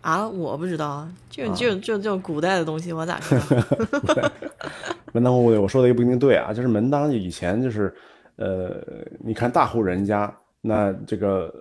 [0.00, 4.30] 啊，我不知道啊，就就就就古代的东西，我咋知道？
[5.12, 7.94] 门当户对，我说的也不一定对啊，就是门当以前就是。
[8.36, 8.82] 呃，
[9.20, 11.54] 你看大户人家，那这个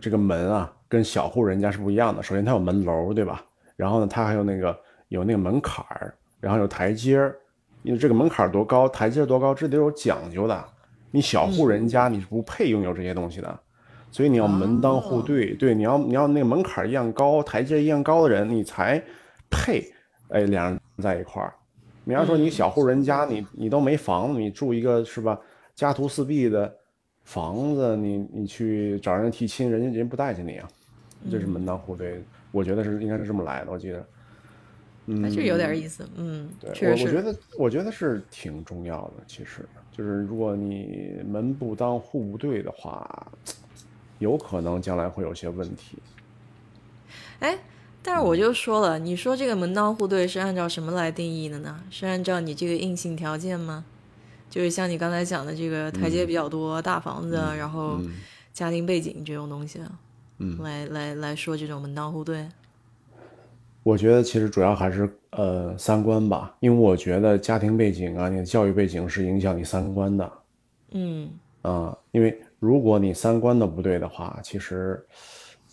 [0.00, 2.22] 这个门啊，跟小户人家是不一样的。
[2.22, 3.44] 首先它有门楼，对吧？
[3.76, 7.36] 然后呢，它还有那个有那个门槛儿，然后有台阶儿。
[7.82, 10.64] 因为这个门槛儿多高，台阶多高，这得有讲究的。
[11.10, 13.60] 你小户人家你是不配拥有这些东西的，
[14.10, 19.02] 所以你要门当户对，对，你要你要那个门槛儿一样高，台阶一样高的人，你才
[19.50, 19.84] 配。
[20.28, 21.52] 哎，两人在一块儿。
[22.04, 25.38] 你要说你小户人家，你你都没房子，你住一个是吧？
[25.74, 26.74] 家徒四壁的
[27.24, 30.66] 房子，你你去找人提亲，人家人不待见你啊，
[31.30, 32.24] 这是门当户对，
[32.54, 34.06] 我觉得是应该是这么来的，我记得，
[35.06, 43.26] 嗯，就有点意思，嗯，对，我我觉得我觉得是挺重要的，其实就是如果你门不当户不对的话，
[44.20, 45.98] 有可能将来会有些问题。
[47.40, 47.58] 哎，
[48.02, 51.82] 但是我就说了，你说这个门当户对是按照什么来定义的呢？
[51.90, 53.84] 是按照你这个硬性条件吗？
[54.48, 58.00] 就是像你刚才讲的这个台阶比较多、大房子，然后
[58.52, 59.80] 家庭背景这种东西，
[60.38, 62.46] 嗯，来来来说这种门当户对。
[63.82, 70.32] 我觉得其实主要还是呃三观吧，因为我觉得家庭背景啊，你的教育背景是影响你三观的。
[70.92, 71.30] 嗯
[71.62, 75.04] 啊，因为如果你三观都不对的话，其实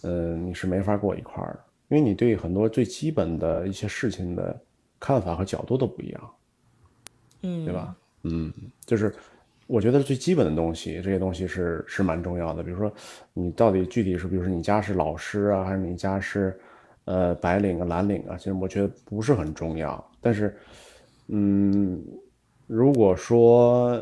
[0.01, 4.59] 呃你是没法过一块儿的，因为你对很多最基本的一些事情的
[4.99, 6.31] 看法和角度都不一样。
[7.43, 7.95] 嗯，对吧？
[8.23, 8.53] 嗯，
[8.85, 9.15] 就是
[9.67, 12.61] 我觉得最基本的东西，这些东西是是蛮重要的。
[12.61, 12.91] 比如说，
[13.33, 16.59] 你到底具体是，比如说你家是老师啊，还是你家是
[17.05, 18.35] 呃白领啊、蓝领啊？
[18.37, 20.11] 其实我觉得不是很重要。
[20.19, 20.57] 但是，
[21.27, 22.03] 嗯，
[22.67, 23.97] 如果说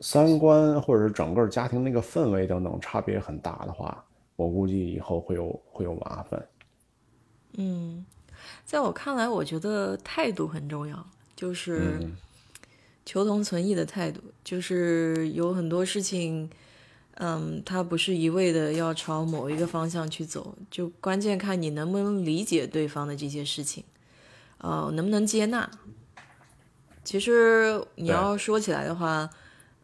[0.00, 4.04] 三观或者是整个家庭那个氛围等等差别很大的话，
[4.36, 6.46] 我估计以后会有会有麻烦。
[7.56, 8.06] 嗯，
[8.64, 11.98] 在我看来，我觉得态度很重要，就是。
[13.04, 16.50] 求同存异的态度，就是有很多事情，
[17.14, 23.84] 嗯，它不是一味的要朝某一个方向去走，就关键看你能不能理解对方的这些事情，
[24.58, 25.70] 呃，能不能接纳。
[27.04, 29.28] 其实你要说起来的话，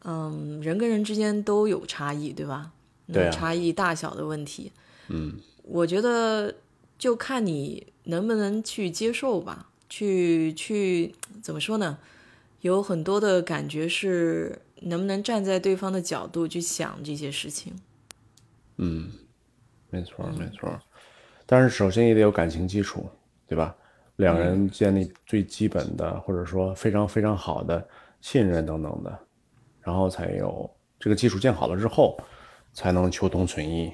[0.05, 2.73] 嗯，人跟人之间都有差异，对吧？
[3.13, 4.71] 对差异大小的问题，
[5.09, 6.55] 嗯，我觉得
[6.99, 11.99] 就看你能不能去接受吧，去去怎么说呢？
[12.61, 17.73] 有很多的感觉是能不能站在对方的角度去想这些事情。
[18.79, 19.11] 嗯，
[19.91, 20.81] 没错没错，
[21.47, 23.09] 但是首先也得有感情基础，
[23.47, 23.77] 对吧？
[24.17, 27.89] 两人建立最基本的或者说非常非常好的
[28.21, 29.19] 信任等等的，
[29.81, 30.69] 然后才有
[30.99, 32.19] 这个基础建好了之后，
[32.73, 33.93] 才能求同存异。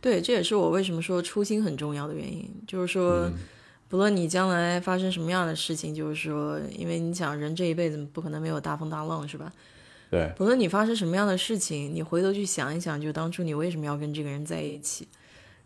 [0.00, 3.30] 对，这也是我为什么说初心很重要的原因，就是说。
[3.94, 9.52] 不论你将来发生什么样的事情，就是说，因为你想，人这一辈子不可能没有大风大浪，是吧？
[10.10, 10.32] 对。
[10.36, 15.06] 不论你发生什么样的事情，你回头去想一想，就当初你为什么要跟这个人在一起？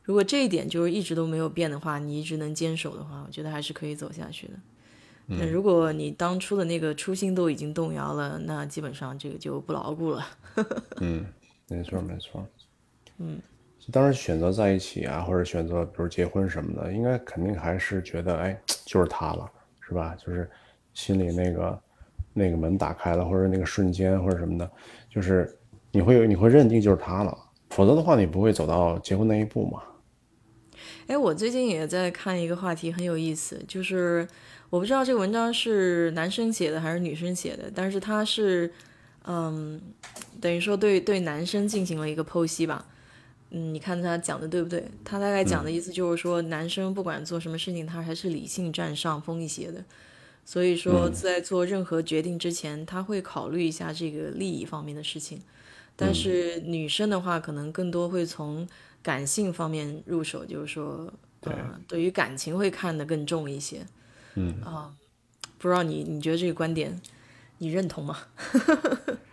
[0.03, 4.53] 如果这一点就是一直都没有变的话，你一直能坚守的话，我觉得还是可以走下去的。
[5.25, 10.29] 那如果你当初的那个初心都已经动摇了，那基本上这个就不牢固了。
[11.01, 11.25] 嗯，
[11.69, 12.47] 没错，没错。
[13.17, 13.41] 嗯。
[13.91, 20.15] 当然，选择在一起啊，或者选择比如结婚什么的，应该肯定还是觉得，哎，就是他了，是吧？
[20.17, 20.51] 就是
[20.93, 21.81] 心里那个
[22.35, 24.71] 那个门打开了，或者那个瞬间或者什么的，
[25.09, 25.59] 就是
[25.91, 27.35] 你会你会认定就是他了，
[27.71, 29.83] 否则的话你不会走到结婚那一步嘛。
[31.07, 34.29] 哎，我最近也在看一个话题，很有意思，就是
[34.69, 38.71] 我不知道这个文章是男生写的还是女生写的，但是他是
[39.25, 39.81] 嗯，
[40.43, 42.85] 等于说对对男生进行了一个剖析吧。
[43.51, 44.91] 嗯，你看他讲的对不对？
[45.05, 49.85] 他大概讲的意思就是说，男生不管做什么事情，他还是理性占上风一些的。
[50.45, 55.43] 所以说，在做任何决定之前，他会考虑一下这个利益方面的事情。
[55.95, 58.67] 但是女生的话，可能更多会从
[59.03, 61.53] 感性方面入手，就是说，对，
[61.87, 63.85] 对于感情会看得更重一些。
[64.35, 64.95] 嗯啊，
[65.59, 66.99] 不知道你你觉得这个观点
[67.59, 68.19] 你认同吗？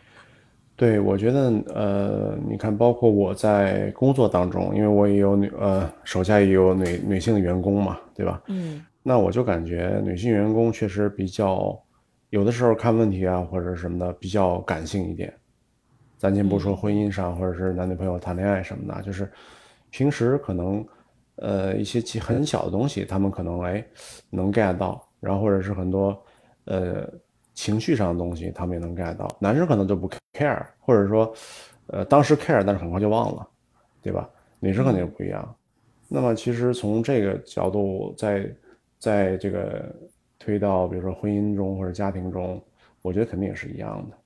[0.78, 8.42] 对，我觉得呃，你看，包括我在工作当中，因为我也有女呃手下也有女女性的员工嘛，对吧？
[8.48, 8.86] 嗯。
[9.02, 11.82] 那我就感觉女性员工确实比较，
[12.30, 15.34] 有的时候看问题啊或者什么的比较感性一点。
[16.18, 19.32] 咱先不说婚姻上或者是男女朋友谈恋爱什么的，就是
[19.92, 20.86] 平时可能
[21.38, 23.86] 呃一些其很小的东西，他们可能哎
[24.30, 26.22] 能 get 到，然后或者是很多
[26.66, 27.10] 呃。
[27.56, 29.28] 情绪上的东西，他们也能 get 到。
[29.40, 31.34] 男生可能就不 care，或者说，
[31.88, 33.48] 呃，当时 care，但是很快就忘了，
[34.04, 34.30] 对吧？
[34.60, 35.56] 女生肯定不一样。
[36.08, 38.56] 那么，其实从这个角度，在
[39.00, 39.90] 在这个
[40.38, 42.62] 推到比如说婚姻中或者家庭中，
[43.02, 44.18] 我觉得肯定也是一样的。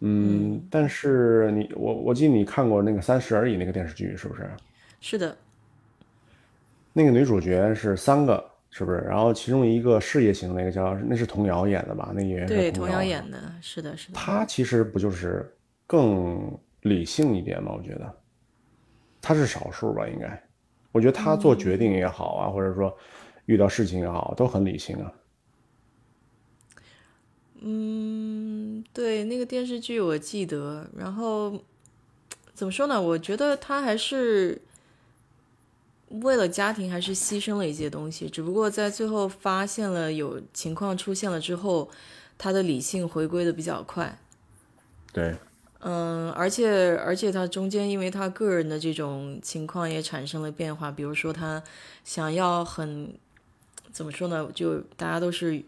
[0.00, 4.50] 嗯，但是你我我记得你看过那个《三十而已》那个电视剧，是不是？
[5.00, 5.36] 是的。
[6.92, 8.47] 那个女主角是三个。
[8.70, 8.98] 是不是？
[8.98, 12.12] 然后其中一个事业型那个叫那是童瑶演的吧？
[12.14, 14.14] 那演员对童瑶演的，是的，是的。
[14.14, 15.50] 他其实不就是
[15.86, 17.72] 更理性一点吗？
[17.76, 18.14] 我觉得
[19.20, 20.42] 他是少数吧，应该。
[20.92, 22.96] 我觉得他做决定也好啊，或者说
[23.46, 25.12] 遇到事情也好，都很理性啊。
[27.60, 30.88] 嗯，对，那个电视剧我记得。
[30.96, 31.58] 然后
[32.54, 33.00] 怎么说呢？
[33.00, 34.60] 我觉得他还是。
[36.10, 41.90] 为了家庭还是牺牲了一些东西，只不过在最后发现了有情况出现了之后，
[42.38, 44.18] 他的理性回归的比较快。
[45.12, 45.36] 对，
[45.80, 51.62] 嗯，而且而且他中间因为他个人的这种情况也产生了变化，比如说他
[52.04, 53.12] 想要很
[53.92, 54.48] 怎么说呢？
[54.54, 55.62] 就大家都是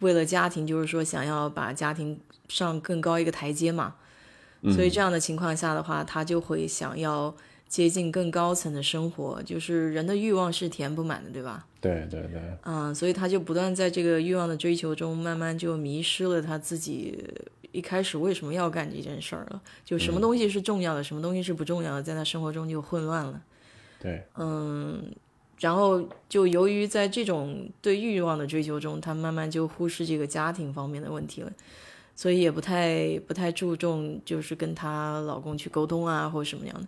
[0.00, 3.94] 为了家庭，就是说想要把家庭上更高一个台阶嘛，
[4.74, 7.32] 所以这样的情况下的话，他就会想要。
[7.68, 11.66] 接近更高层的生活，就是人的欲望是填不满的，对吧？
[11.80, 12.40] 对对对。
[12.62, 17.18] 嗯，所以他就不断在这个欲望的追求中，慢慢就迷失了他自己
[17.72, 19.60] 一开始为什么要干这件事儿了。
[19.84, 23.42] 就什么东西是重要的，什么东西是不重要的，在他生活中就混乱了。
[24.00, 24.22] 对。
[24.36, 25.12] 嗯，
[25.58, 31.52] 然后就由于在这种对欲望的追求中，他慢慢就忽视这个家庭方面的问题了，
[32.14, 36.86] 所以也不太不太注重，就是跟她老公去沟通啊，或者什么样的。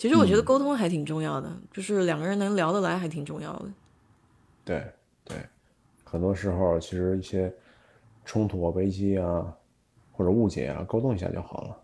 [0.00, 3.66] 其实我觉得沟通还挺重要的，就是两个人能聊得来还挺重要的。
[4.64, 4.82] 对
[5.22, 5.36] 对，
[6.04, 7.52] 很多时候其实一些
[8.24, 9.44] 冲突啊、危机啊
[10.10, 11.76] 或者误解啊，沟通一下就好了。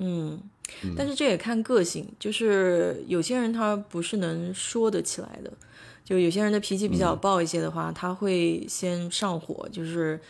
[0.00, 0.38] 嗯，
[0.94, 5.50] 但是这也看个性，就是有些人他不是能说得起来的，
[6.04, 10.20] 就有些人的脾气比较暴一些的话，他会先上火，就是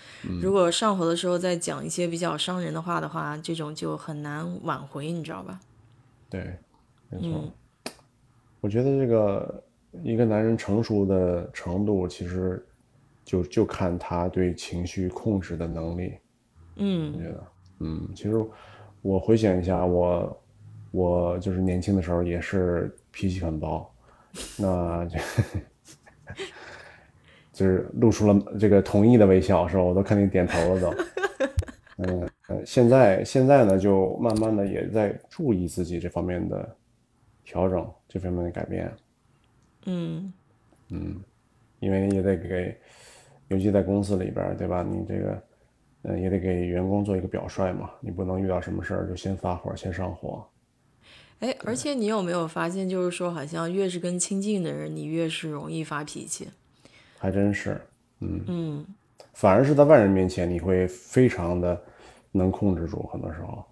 [0.40, 5.58] 如果上火的时候再讲一些比较伤人的话的话，这种就很难挽回，你知道吧？
[6.30, 6.56] 对。
[7.10, 7.52] 没错，
[8.60, 9.64] 我觉得这个
[10.02, 12.64] 一个男人成熟的程度，其实
[13.24, 16.14] 就就看他对情绪控制的能力。
[16.76, 17.44] 嗯，我觉得，
[17.80, 18.44] 嗯，其实
[19.00, 20.42] 我回想一下，我
[20.90, 23.88] 我就是年轻的时候也是脾气很暴，
[24.58, 25.18] 那 就
[27.52, 29.82] 就是露出了这个同意的微笑，是吧？
[29.84, 30.94] 我都看你点头了都。
[31.98, 36.76] 嗯呃，现在现在呢，就慢慢的也在注意自己这方面的。
[37.44, 38.92] 调整这方面的改变，
[39.84, 40.32] 嗯
[40.88, 41.22] 嗯，
[41.80, 42.76] 因为也得给，
[43.48, 44.82] 尤其在公司里边，对吧？
[44.82, 45.42] 你这个，
[46.02, 47.90] 嗯，也得给员工做一个表率嘛。
[48.00, 50.44] 你不能遇到什么事儿就先发火，先上火。
[51.40, 56.48] 哎，而且你有没有发现，就是说，好像越是跟亲近的人，你越是容易发脾气。
[57.18, 57.80] 还真是，
[58.20, 58.86] 嗯嗯，
[59.34, 61.78] 反而是在外人面前，你会非常的
[62.32, 63.64] 能控制住，很多时候。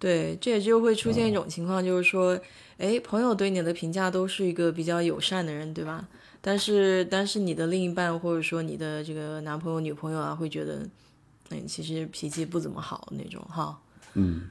[0.00, 2.36] 对，这也就会出现一种情况，就是说，
[2.78, 6.08] 哎，朋友对你的评价都是一个比较友善的人，对吧？
[6.40, 10.88] 但是，但是你的另一半或者说你的这个男朋友、女朋友啊，会觉得，
[11.50, 13.78] 嗯，其实脾气不怎么好那种，哈。
[14.14, 14.48] 嗯。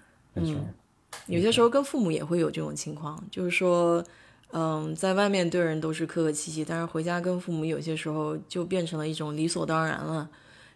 [1.25, 4.03] 有些时候跟父母也会有这种情况，就是说，
[4.51, 10.29] 嗯，在外面对人都是客客气气，但是回家跟父母有些时候就变成了一种理所当然了。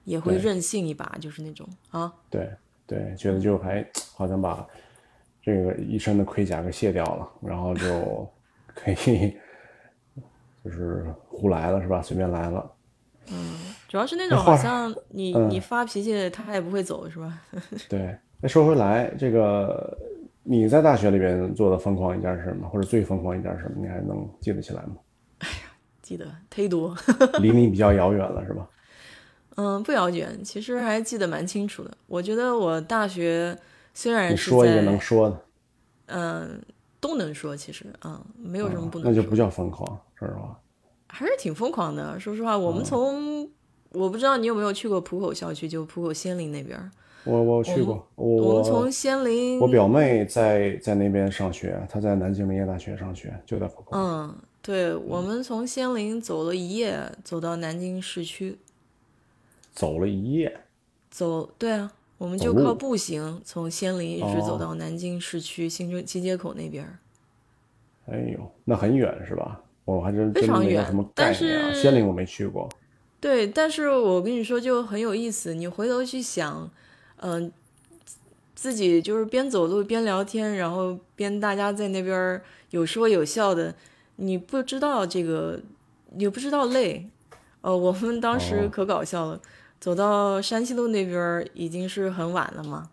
[0.06, 2.12] 也会任性一把，就是那种啊。
[2.30, 2.52] 对
[2.86, 4.68] 对，觉得就还 好像把
[5.42, 8.28] 这个一身的盔甲给卸掉了，然后就
[8.68, 9.36] 可以
[10.64, 12.02] 就是胡来了，是吧？
[12.02, 12.72] 随便来了。
[13.32, 13.56] 嗯，
[13.88, 17.42] 主要是那种好像你你发脾气，他也不会走，是吧？
[17.90, 18.16] 对。
[18.42, 19.98] 那说回来，这个
[20.44, 22.68] 你在大学里边做的疯狂一件是什么？
[22.68, 23.82] 或者最疯狂一件什么？
[23.82, 24.96] 你还能记得起来吗？
[25.40, 25.72] 哎呀，
[26.02, 26.94] 记得忒多，
[27.40, 28.68] 离你比较遥远了，是吧？
[29.56, 31.92] 嗯，不遥远，其实还记得蛮清楚的。
[32.08, 33.58] 我觉得我大学
[33.94, 35.46] 虽然你说一个能说的，
[36.08, 36.62] 嗯，
[37.00, 39.08] 都能说，其实嗯，没有什么不能。
[39.08, 40.60] 那就不叫疯狂，说实话。
[41.08, 42.58] 还是挺疯狂的，说实话。
[42.58, 43.48] 我们从
[43.92, 46.92] 我不知道你有没有去过浦口校区，就浦口仙林那边。
[47.26, 53.92] 我我去过，我们从仙林，我表妹在在那边上学，她在南京林业大学上学，就在浦口。
[53.94, 58.58] 嗯，对，我们从仙林走了一夜，走到南京市区。
[59.74, 60.62] 走了一夜。
[61.10, 66.88] 走，对啊，我们就靠步行从仙林一直走到南京市区新中新街口那边。
[68.06, 69.62] 哎呦，那很远是吧？
[69.86, 72.70] 我还真非常远，但是仙林我没去过。
[73.20, 76.70] 对，但是我跟你说就很有意思，你回头去想。
[77.26, 77.50] 嗯，
[78.54, 83.74] 自己就是边走路边聊天，然后边大家在那边有说有笑的，
[84.18, 85.62] 你不知道这个，
[86.16, 87.10] 你不知道累。
[87.62, 89.42] 呃，我们当时可搞笑了，
[89.84, 92.90] 走到山西路那边已经是很晚了嘛，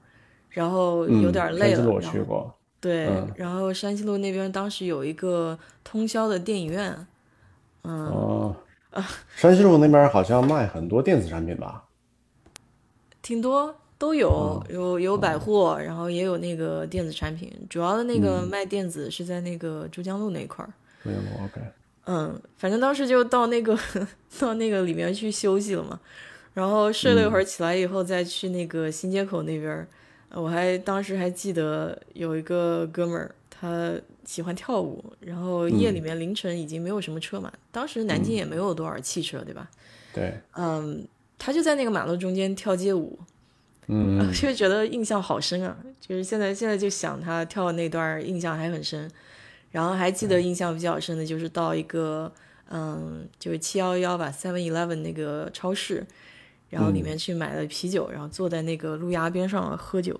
[0.49, 1.89] 然后有点累了。
[1.89, 2.53] 我去过。
[2.81, 7.07] 对，然后山西路那边当时有一个通宵的电影院。
[7.83, 8.07] 嗯。
[8.09, 8.57] 哦。
[8.91, 11.85] 啊，山西路那边好像卖很多电子产品吧？
[13.23, 13.73] 挺多。
[13.97, 20.67] 都有有有百货，然后也有那个电子产品，主要的那个卖电子是在那个珠江路那块。
[22.07, 23.79] 嗯，反正当时就到那个
[24.41, 26.01] 到那个里面去休息了嘛，
[26.55, 29.87] 然后睡了一会儿，起来以后再去那个新街口那边。
[30.33, 33.93] 我还当时还记得有一个哥们儿，他
[34.25, 39.69] 喜欢跳舞，然后夜里面凌晨已经没有什么车嘛，当时南京也没有多少汽车，对吧？
[40.13, 40.35] 对。
[40.57, 41.07] 嗯，
[41.39, 43.19] 他就在那个马路中间跳街舞。
[43.89, 45.77] 嗯， 就觉得印象好深啊！
[46.01, 49.11] 就是现在现在就想他跳的那段，印象还很深。
[49.73, 52.33] 然后还记得印象比较深的就是到一个
[52.71, 56.07] 嗯，就是七幺幺吧，Seven Eleven 那个超市，
[56.71, 60.19] 然后里面去买了啤酒，然后坐在那个路牙边上喝酒，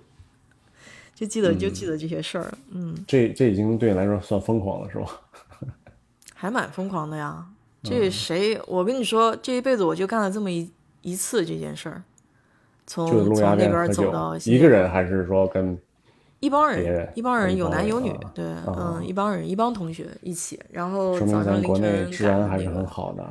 [1.15, 2.53] 就记得就记得这些事儿。
[2.69, 5.07] 嗯，这这已经对你来说算疯狂了，是吧？
[6.35, 7.45] 还蛮疯狂的呀！
[7.83, 8.59] 这谁？
[8.67, 10.69] 我跟你说，这一辈子我就干了这么一
[11.01, 12.03] 一次这件事儿。
[12.85, 15.77] 从从那边走到一个人，还是说跟
[16.39, 17.09] 一帮人？
[17.15, 23.23] 一帮人有男有女，对，嗯，一帮人，一帮同学一起，然后早上凌晨治安还是很好的。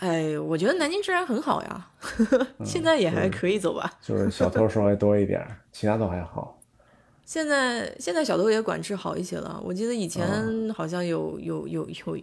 [0.00, 1.88] 哎，我觉得南京治安很好呀，
[2.64, 3.92] 现在也还可以走吧。
[4.02, 6.58] 就是小偷稍微多一点，其他都还好。
[7.24, 10.26] 现在现在小偷也管制好一些了，我记得以前
[10.74, 12.18] 好像有有有有。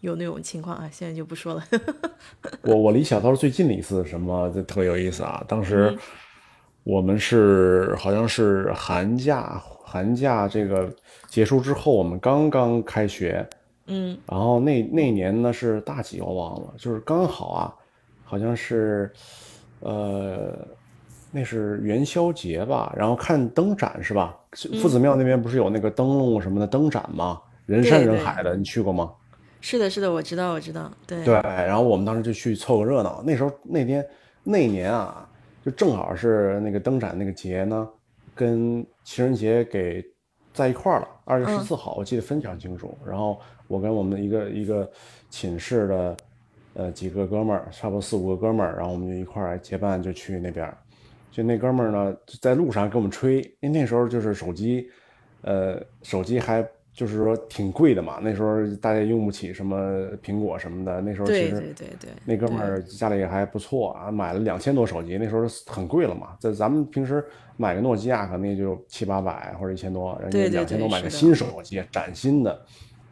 [0.00, 1.62] 有那种情况啊，现在就不说了。
[2.62, 5.44] 我我离小偷最近的一次什么，这特别有意思啊！
[5.46, 5.94] 当时
[6.84, 10.90] 我们是好像是寒假，寒假这个
[11.28, 13.46] 结束之后，我们刚刚开学，
[13.90, 17.74] 嗯，然后那那年呢是大几我忘了，就是刚好啊，
[18.24, 19.12] 好像是
[19.80, 20.56] 呃
[21.30, 24.36] 那是元宵节吧，然后看灯展是吧？
[24.80, 27.40] 夫子庙那边不是有那个灯笼什么的灯展吗？
[27.66, 29.12] 人山人海的，你去过吗？
[29.60, 31.34] 是的，是的，我知道，我知道，对对。
[31.34, 33.22] 然后我们当时就去凑个热闹。
[33.24, 34.04] 那时候那天
[34.42, 35.28] 那年啊，
[35.64, 37.88] 就正好是那个灯展那个节呢，
[38.34, 40.02] 跟情人节给
[40.52, 41.08] 在一块儿了。
[41.24, 42.96] 二月十四号，我记得非常清楚。
[43.06, 44.90] 然后我跟我们一个一个
[45.30, 46.16] 寝室的
[46.74, 50.72] 呃几个哥们儿，差不多四五个哥们儿，然后我们就一块儿结伴就去那边。
[51.30, 54.88] 就那哥们儿呢，在路上给我们吹，因为那时候就是手机，
[55.42, 56.66] 呃，手机还。
[56.92, 59.76] 就是说挺贵的嘛，那时候大家用不起什么
[60.22, 61.00] 苹果什么的。
[61.00, 66.36] 那时候其实对对对，那哥们儿家里还不错啊，买了两千多手机，那时候很贵了嘛。
[66.40, 67.24] 在咱们平时
[67.60, 72.64] 买个诺基亚可能也就七八百或者一千多，人家两千多买个新手机，崭新的。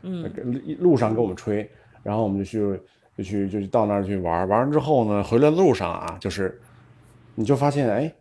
[0.03, 0.31] 嗯，
[0.79, 1.71] 路上给我们吹，
[2.03, 2.81] 然后我们就去
[3.17, 6.61] 就去就到那儿去玩，玩完之后呢，回来路上啊，就是
[7.35, 8.13] 你就发现哎。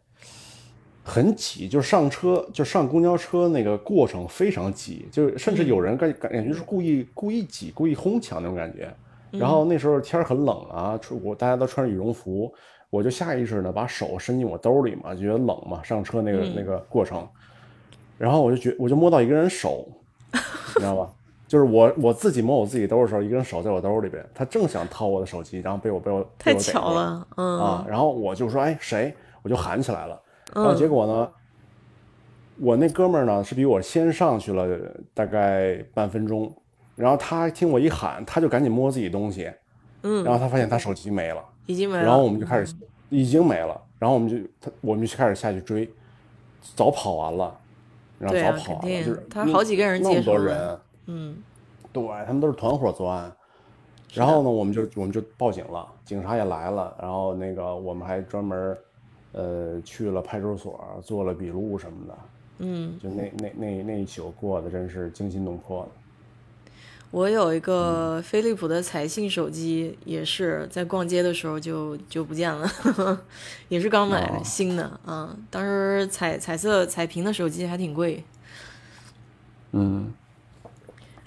[1.10, 8.94] 很挤，就是上车就上公交车那个过程非常挤，就甚至有人感感觉是故意故意挤、故意哄抢那种感觉。
[9.32, 12.54] 然后那时候天很冷啊，我大家都穿着羽绒服，
[12.90, 17.28] 我就下意识的把手伸进我兜里嘛，觉得冷嘛，上车那个那个过程。
[18.18, 19.88] 然后我就觉我就摸到一个人手，
[20.34, 21.12] 你知道吧？
[21.48, 30.22] 就是我我自己摸我自己兜的时候，一个人手在我兜里边，他正想掏我的手机，然后被我被我太巧了，嗯啊，然后我就说哎谁，我就喊起来了，
[30.54, 31.30] 然后结果呢，
[32.60, 34.68] 我那哥们儿呢是比我先上去了
[35.14, 36.54] 大概半分钟，
[36.98, 39.50] 然后他听我一喊，他就赶紧摸自己东西，
[40.02, 42.76] 嗯，然后他发现他手机没了，已经没了，然后我们就开始
[43.10, 45.88] 已经没了，然后我们就他我们就开始下去追，
[46.76, 47.56] 早跑完了，
[48.18, 50.80] 然后早跑完了，他好几个人那么多人。
[51.06, 51.38] 嗯，
[51.94, 53.32] 对他们都是团伙作案，
[54.14, 58.78] 然后呢，我们就我们就报警了，警察也来了，然后那个我们还专门
[59.32, 62.18] 呃去了派出所做了笔录什么的，
[62.58, 65.90] 嗯，就那那那那一宿过得真是惊心动魄的。
[67.12, 72.70] 我有一嗯个飞利浦的彩信手机，也是在逛街的时候就就不见了，
[73.70, 75.36] 也是刚买哦新的啊。
[75.50, 78.24] 当时彩彩色彩屏的手机还挺贵，
[79.72, 80.14] 嗯，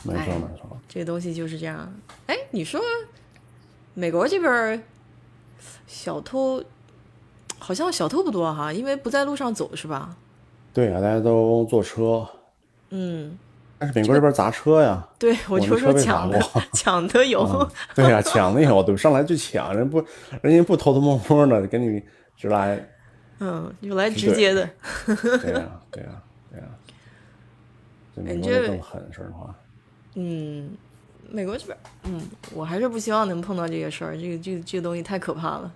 [0.04, 1.92] 没错哎没错，这个东西就是这样。
[2.26, 2.80] 哎，你说
[3.94, 4.80] 美国这边儿
[5.86, 6.62] 小偷
[7.58, 10.14] 好像小偷不多哈，因为不在路上走是吧？
[10.72, 12.28] 对啊，大家都坐车，
[12.90, 13.36] 嗯，
[13.80, 16.38] 但是美国这边砸车呀，对我我就说抢的
[16.74, 20.04] 抢的有，嗯对呀、抢的有，对，上来就抢，人不
[20.42, 22.02] 人家不偷偷摸摸的给你
[22.36, 22.78] 直来，
[23.38, 24.68] 嗯，就来直接的。
[25.06, 26.22] 对呀、 对呀、
[26.52, 26.66] 对呀、
[28.14, 29.54] 这美国更狠，说实话。
[30.14, 30.72] 嗯，
[31.30, 32.20] 美国这边，嗯，
[32.52, 35.72] 我还是不希望能碰到这个事儿，这个这个这个东西太可怕了。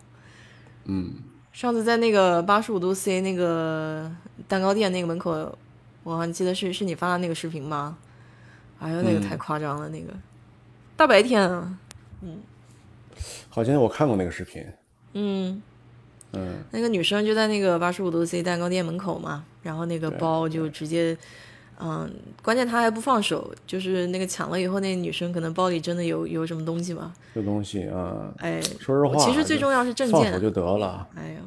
[0.84, 1.14] 嗯，
[1.54, 4.10] 上次在那个八十五度 C 那个
[4.46, 5.56] 蛋糕店那个门口，
[6.04, 7.98] 我还记得是是你发的那个视频吗？
[8.78, 10.12] 哎呦，那个太夸张了，那个。
[10.96, 11.76] 大白天啊，
[12.20, 12.40] 嗯。
[13.48, 14.66] 好像我看过那个视频，
[15.12, 15.62] 嗯，
[16.32, 21.16] 嗯，那个女生就在那个八十五度 C 蛋糕店门口嘛，然后那个包就直接，
[21.80, 30.20] 嗯，关键她还不放手，就是那个抢了以后，那女生可能包里真的有有什么东西吧，这东西啊，哎，说实话，其实最重要是证件。
[30.20, 31.08] 放手就得了。
[31.14, 31.40] 哎呦，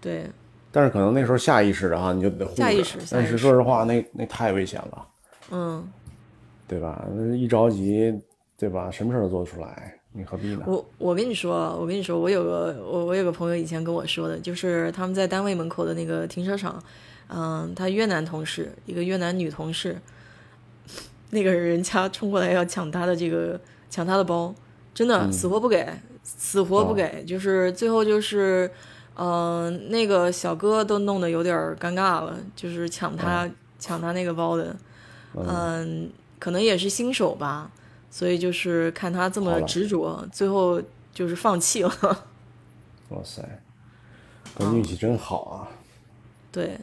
[0.00, 0.30] 对，
[0.74, 5.06] 但是可能那时候下意识的哈，你就得护着下意识下意但识是说实话，那那太危险了，
[5.52, 5.88] 嗯，
[6.66, 7.06] 对吧？
[7.36, 8.12] 一着急，
[8.58, 8.90] 对吧？
[8.90, 10.64] 什么事儿都做得出来，你何必呢？
[10.66, 16.82] 我我跟你说，我跟你说，我有个我我有个朋友以前跟我说的，就是他们在单位门口的那个停车场，
[17.28, 19.96] 嗯，他越南同事，一个越南女同事，
[21.30, 24.52] 那个人家冲过来要抢他的这个抢他的包，
[24.92, 25.86] 真的、死活不给，
[26.24, 28.70] 死活不给，就是最后就是，
[29.16, 33.48] 嗯、那个小哥都弄得有点尴尬了，就是抢他、
[33.78, 34.74] 抢他那个包的，
[35.34, 37.70] 嗯，可能也是新手吧，
[38.10, 41.90] 所以就是看他这么执着，最后就是放弃了。
[43.10, 43.42] 哇塞，
[44.56, 45.68] 我运气真好啊！
[46.50, 46.78] 对，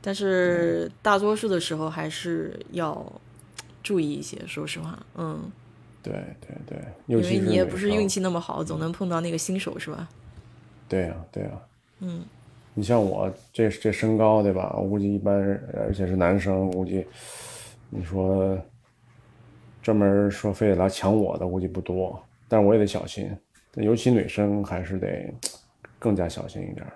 [0.00, 3.20] 但是大多数的时候还是要
[3.82, 5.50] 注意一些，说实话，嗯，
[6.02, 10.08] 对对对，因为你也不是运气那么好，总能碰到那个新手，是吧？
[10.88, 11.50] 对呀、对呀、
[12.00, 12.24] 嗯，
[12.74, 14.74] 你像我这这身高对吧？
[14.78, 15.34] 我估计一般，
[15.76, 17.06] 而且是男生，估计
[17.90, 18.58] 你说
[19.82, 22.18] 专门说非得来抢我的，估计不多。
[22.48, 23.30] 但是我也得小心，
[23.74, 25.32] 尤其女生还是得
[25.98, 26.86] 更加小心一点。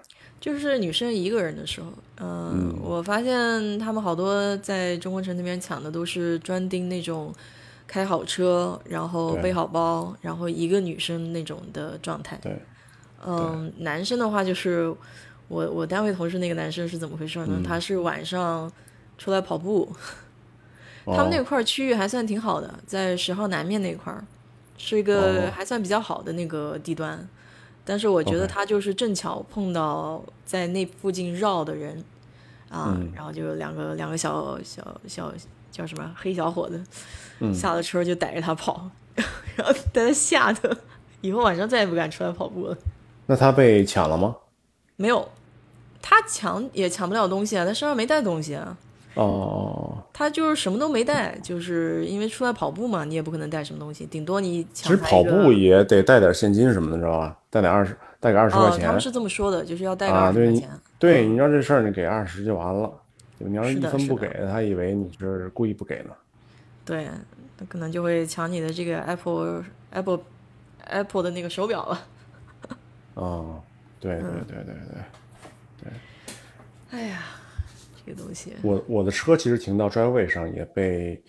[0.40, 7.32] 就是女生一个人的时候，嗯，我发现他们好多在中国城那边抢的都是专盯那种
[7.86, 12.36] 开好车，然后背好包，然后一个女生那种的状态。
[12.42, 12.56] 对，
[13.24, 14.92] 嗯，男生的话就是
[15.48, 17.62] 我我单位同事那个男生是怎么回事呢？
[17.64, 18.70] 他是晚上
[19.18, 19.94] 出来跑步，
[21.06, 24.24] 他们那哦块儿区域还算挺好的，在十号南面那块儿
[24.76, 27.28] 是一个还算比较好的那个地段，
[27.84, 32.02] 但是我觉得他就是正巧碰到在那附近绕的人
[32.68, 35.32] 啊，嗯然后就两个两个小小小
[35.70, 36.82] 叫什么黑小伙子，
[37.40, 38.90] 嗯下了车就逮着他跑，
[39.54, 40.76] 然后把他吓得
[41.20, 42.76] 以后晚上再也不敢出来跑步了。
[43.32, 44.36] 那他被抢了吗？
[44.96, 45.26] 没有，
[46.02, 48.76] 他抢也抢不了东西啊，他身上没带东西啊，
[49.14, 57.34] 哦，他就是什么都没带，就是因为出来跑步嘛，你也不可能带什么东西，顶多你其实抢他一个跑步也得带点现金什么的，知道吧？
[57.48, 58.84] 带点二十，带个二十块哦，钱。
[58.84, 60.68] 他们是这么说的，就是要带个二十块钱。
[60.98, 62.92] 对，你知道这事儿你给二十就完了。
[63.38, 66.10] 你要是一分不给，他以为你是故意不给呢。
[66.84, 67.08] 对，
[67.56, 70.20] 他可能就会抢你的这个 Apple Apple
[70.84, 71.98] Apple 的那个手表了。
[73.14, 73.60] 哦，
[74.00, 74.74] 对对对对对
[75.82, 75.92] 对，
[76.90, 77.22] 哎呀，
[78.04, 81.22] 这个东西，我我的车其实停到专位上也被，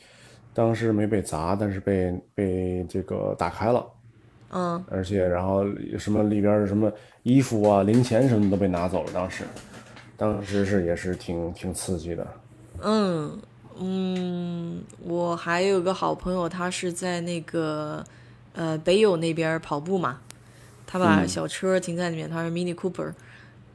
[0.53, 3.85] 当时没被砸，但是被被这个打开了，
[4.51, 5.65] 嗯，而且然后
[5.97, 6.91] 什么里边什么
[7.23, 9.11] 衣服啊、零钱什么都被拿走了。
[9.13, 9.43] 当时，
[10.15, 12.27] 当时是也是挺挺刺激的。
[12.81, 13.39] 嗯，
[13.79, 18.03] 嗯，我还有个好朋友，他是在那个
[18.53, 20.19] 呃北友那边跑步嘛，
[20.93, 23.11] 他把小车停在里面，他是 Mini Cooper，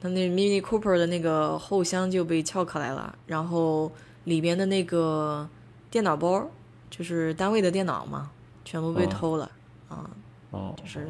[0.00, 3.90] 他那 Mini Cooper 的那个后箱就被撬开来了，然后
[4.22, 5.48] 里边的那个
[5.90, 6.48] 电脑包，
[6.88, 8.30] 就是单位的电脑嘛，
[8.64, 9.50] 全部被偷了
[9.88, 10.08] 啊，
[10.52, 11.08] 哦，就是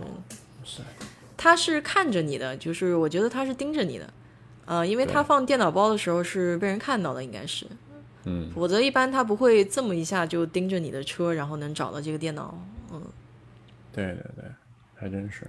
[0.64, 0.80] 是，
[1.36, 4.10] 他是看着你的，就是我觉得他是盯着你的，
[4.64, 7.66] 呃，因为他放电脑包的时候是被人看到的，应该是。
[8.24, 12.58] 嗯，否则一般他不会这么一下就盯着你的车，然后能找到这个电脑。
[12.90, 13.02] 嗯，
[13.92, 14.44] 对对对，
[14.94, 15.46] 还真是。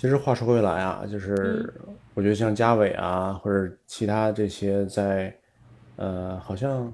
[0.00, 1.70] 其实话说回来啊，就是
[2.14, 5.36] 我觉得像嘉伟啊，或者其他这些在，
[5.96, 6.90] 呃，好像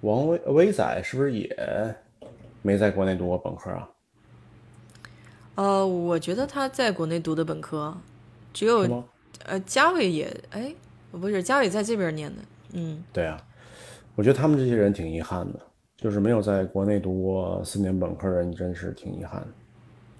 [0.00, 1.94] 王威威仔是不是也
[2.62, 3.90] 没在国内读过本科啊？
[5.56, 7.94] 呃，我觉得他在国内读的本科，
[8.54, 9.04] 只有
[9.44, 10.74] 呃嘉伟也哎。
[11.10, 12.42] 不是嘉伟在这边念的，
[12.74, 13.38] 嗯，对啊，
[14.14, 15.60] 我觉得他们这些人挺遗憾的，
[15.96, 19.48] 就是没有在国内读过四年本科的人，真是挺遗憾的。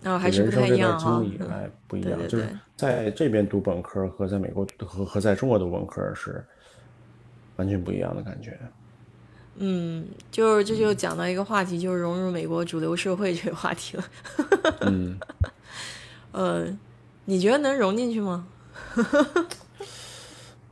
[0.08, 1.20] 啊，还是不太一样哈。
[1.20, 6.44] 经历来不一样，就是在这边读本科和在美国和和在中国读本科是
[7.56, 8.58] 完全不一样的感觉。
[9.56, 14.04] 嗯，就是这就讲到一个话题，就是融入美国主流社会这个话题了。
[14.82, 15.18] 嗯，
[16.32, 16.78] 呃，
[17.24, 18.46] 你觉得能融进去吗？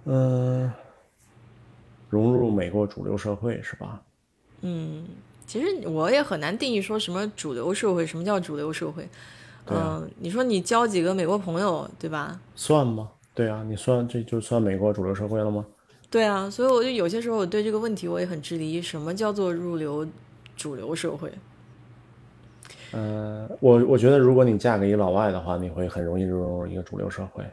[0.05, 0.73] 嗯，
[2.09, 4.01] 融入美国主流社会是吧？
[4.61, 5.05] 嗯，
[5.47, 9.09] 其实我也很难定义说什么主流社会，什么叫主流社会？
[9.67, 12.41] 嗯，你说你交几个美国朋友，对吧？
[12.55, 13.11] 算吗？
[13.35, 15.65] 对啊，你算这就算美国主流社会了吗？
[16.11, 20.07] 对啊，所以我就有些时候我对这个问题我也很质疑，什么叫做入流
[20.57, 21.33] 主流社会？
[22.93, 27.45] 嗯，我我觉得如果你嫁给一老外的话，你会很容易融入一个主流社会。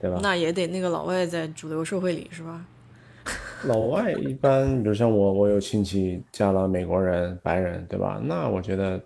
[0.00, 0.18] 对吧？
[0.20, 2.64] 那也得那个老外在主流社会里是吧？
[3.64, 8.20] 老外一般，比如像我，我有亲戚嫁了美国人，白人，对吧？
[8.22, 9.00] 那我觉得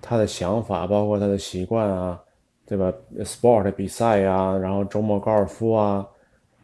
[0.00, 2.20] 他的想法，包括他的习惯啊，
[2.66, 6.06] 对吧？sport 比赛呀，然后周末高尔夫啊，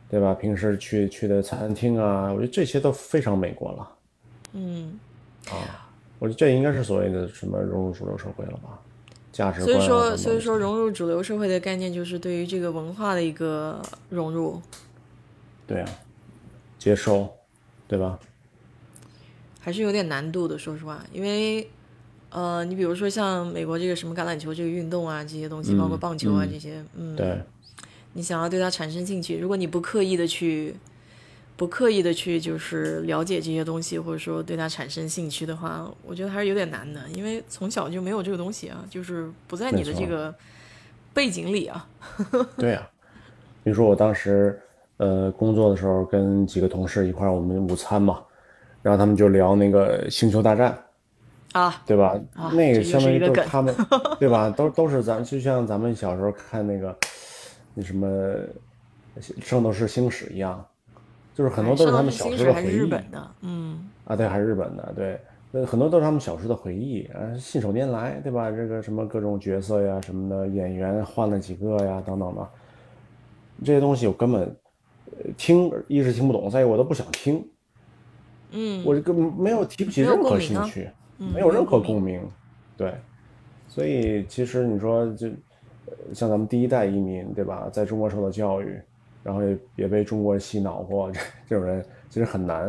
[0.09, 0.35] 对吧？
[0.35, 3.91] 平时去去的餐厅啊，我觉得这些都非常美国了。
[4.53, 4.99] 嗯。
[5.49, 5.89] 啊，
[6.19, 8.79] 我觉得这应该是所谓的什么融入主流社会了吧？
[9.33, 14.61] 价值观所以说，所以说融入主流社会的概念就是对于这个文化的一个融入。
[15.67, 15.89] 对啊，
[16.81, 17.33] 接受，
[17.87, 18.19] 对吧？
[19.61, 21.69] 还是有点难度的，说实话，因为，
[22.31, 27.41] 呃，你比如说像美国这个什么橄榄球这个运动啊，这些东西，包括棒球啊这些，嗯，对，
[28.15, 30.75] 你想要对它产生兴趣，如果你不刻意的去。
[31.57, 40.35] 不刻意的去就是了解这些东西，或者说对它产生兴趣的话，我觉得还是有点难的，因为从小就没有这个东西啊，就是不在你的这个
[41.13, 41.87] 背景里啊。
[42.57, 42.89] 对呀，
[43.63, 44.59] 比如说我当时
[45.01, 48.21] 呃工作的时候，跟几个同事一块儿，我们午餐嘛，
[48.83, 50.79] 然后他们就聊那个星球大战
[51.53, 52.21] 啊，对吧？
[52.53, 53.75] 那个相当于都是他们，
[54.21, 54.51] 对吧？
[54.51, 56.95] 都都是咱就像咱们小时候看那个
[57.75, 58.07] 那什么
[59.41, 60.65] 圣斗士星矢一样。
[61.33, 62.67] 就是很多都是他们小时候的回忆。
[62.67, 65.19] 日本的，嗯啊，对，还是日本的，对，
[65.51, 68.51] 那很多都是他们小时候的回忆啊，信手拈来，对吧？
[68.51, 72.47] 这个什么各种角色呀，什么的演员换了几个呀，等等的，
[73.65, 74.55] 这些东西我根本
[75.37, 77.47] 听一是听不懂，再一我都不想听，
[78.51, 82.21] 嗯，我根本没有提不起任何兴趣，没有任何共鸣，
[82.77, 82.95] 对，
[83.69, 85.29] 所以其实你说就
[86.13, 88.81] 像咱们第一代移民，对吧，在中国受到教育。
[89.23, 92.67] 然后也也被中国洗脑过，这这种人其实很难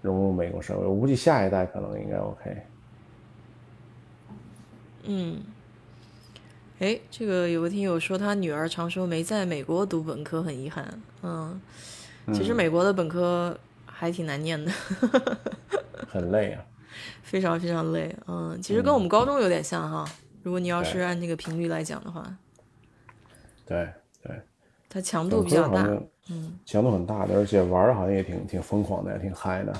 [0.00, 0.86] 融入美国社会。
[0.86, 2.56] 我估计下一代可能应该 OK。
[5.04, 5.36] 嗯，
[6.78, 11.00] 哎，这个有个听友说他女儿常说没在美国读本科很遗憾。
[11.22, 11.58] 嗯，
[12.34, 14.70] 其实美国的本科还挺难念的，
[16.06, 16.62] 很累啊，
[17.22, 18.14] 非常非常累。
[18.26, 20.04] 嗯，其实跟我们高中有点像哈。
[20.42, 22.36] 如果你要是按这个频率来讲的话，
[23.64, 23.88] 对
[24.22, 24.40] 对。
[24.88, 25.82] 它强度比较大，
[26.30, 29.74] 嗯，强度很大的，而且玩儿好像也挺挺疯狂的，也挺嗨的。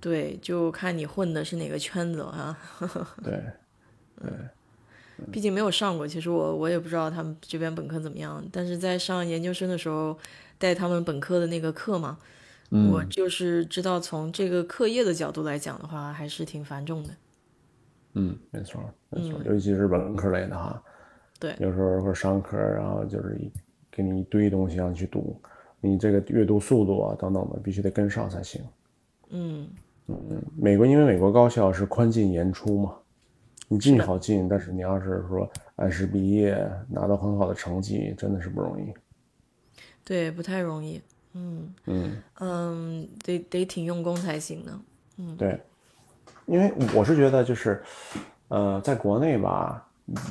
[0.00, 2.56] 对，就看你混的是哪个圈子哈。
[3.24, 3.42] 对，
[4.20, 4.30] 对。
[5.30, 8.42] 毕竟没有上过，其实我我也不知道他们这边本科怎么样。
[8.50, 10.18] 但是在上研究生的时候
[10.58, 12.18] 带他们本科的那个课嘛，
[12.90, 17.10] 我就是知道从这个课业的角度来讲的话，还是挺繁重的。
[18.14, 20.82] 嗯，没错，没错，尤其是本科类的哈。
[21.38, 23.38] 对，有时候会上课，然后就是
[23.90, 25.40] 给你一堆东西让你去读，
[25.80, 28.62] 你这个阅读速度啊等等的必须得跟上才行。
[29.30, 29.68] 嗯
[30.06, 32.94] 嗯嗯，美国因为美国高校是宽进严出嘛，
[33.72, 38.92] 你进去好进，但是你要是说按时毕业拿到很好的成绩，真的是不容易。
[40.04, 41.00] 对，不太容易。
[41.32, 44.72] 嗯嗯嗯，得得挺用功才行的。
[45.16, 45.58] 嗯，对，
[46.44, 47.82] 因为我是觉得就是，
[48.48, 49.82] 呃，在国内吧，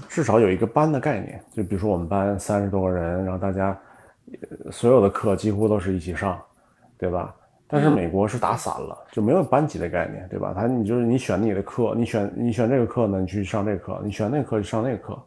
[0.07, 3.75] 至少有一个班的概念，就比如说我们班三十多个人，然后大家
[4.33, 6.39] 呃所有的课几乎都是一起上，
[6.95, 7.35] 对吧？
[7.72, 10.53] 但是美国是打散了，就没有班级的概念，对吧？
[10.53, 15.17] 他你就是你选你的课，你选你选这个课呢，你去上这个课；你选那个课就上那个课，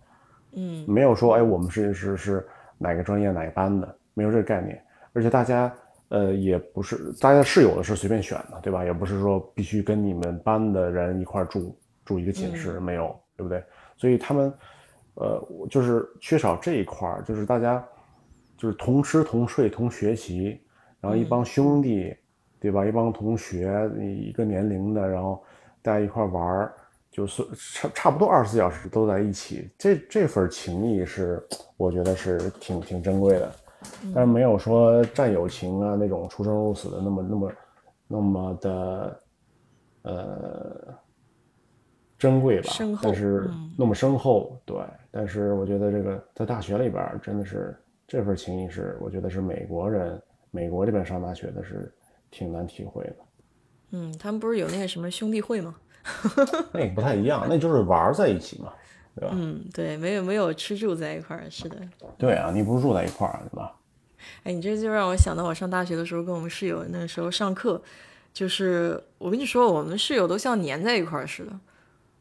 [0.53, 4.78] 嗯没有说哎我们是是是哪个专业哪个班的，没有这个概念，
[5.14, 5.72] 而且大家
[6.11, 8.84] 呃也不是大家室友的是随便选的，对吧？
[8.84, 11.74] 也不是说必须跟你们班的人一块儿住
[12.05, 13.64] 住一个寝室，没有，对不对？
[13.97, 14.53] 所以他们
[15.14, 17.82] 呃就是缺少这一块儿，就是大家
[18.57, 20.61] 就是同吃同睡同学习，
[21.01, 22.14] 然后一帮兄弟，
[22.64, 22.86] 对吧？
[22.86, 25.42] 一帮同学一个年龄的，然后
[25.82, 26.74] 大家一块玩儿。
[27.10, 31.40] 就是差差不多二十四小时都在一起，这这份情谊是
[31.76, 33.52] 我觉得是挺挺珍贵的，
[34.12, 37.52] 但是没有说战友情啊那种出生入死的那么那么
[38.08, 39.20] 那么的
[40.02, 40.94] 呃
[42.18, 44.76] 珍贵吧但是嗯那么深厚，对。
[45.12, 47.76] 但是我觉得这个在大学里边真的是
[48.08, 51.94] 这份情谊是我觉得是美国人美国这边上大学的是
[52.35, 53.16] 挺难体会的。
[53.93, 55.76] 嗯，他们不是有那个什么兄弟会吗？
[56.74, 58.72] 那个不太一样，那就是玩在一起嘛，
[59.14, 59.35] 对吧？
[59.39, 61.78] 嗯，对，没有没有吃住在一块儿，是的。
[62.18, 63.74] 对啊，你不是住在一块儿，对吧？
[64.43, 67.80] 哎，你这就让我想到我上大学的时候，跟我们室友那个时候上课，
[68.32, 71.53] 就是我跟你说，我们室友都像粘在一块儿似的，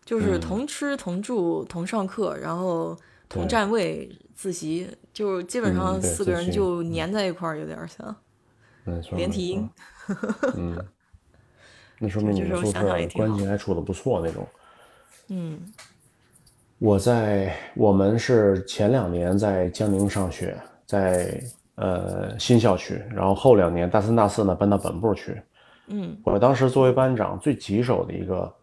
[0.05, 2.95] 就是同吃同住同上课，然后
[3.28, 8.16] 同对站位自习，就基本上四个人就粘在一块儿，有点像
[8.86, 9.70] 嗯，连体婴错。
[10.56, 10.78] 嗯，
[11.99, 14.47] 那说明你们宿舍关系还处的不错那种。
[15.30, 15.60] 嗯
[16.80, 21.41] 我在我们是前两年在江宁上学，在
[21.76, 25.41] 呃新校区，然后后两年大三大四呢搬到本部去。
[25.88, 28.54] 嗯我当时作为班长，最棘手的一个，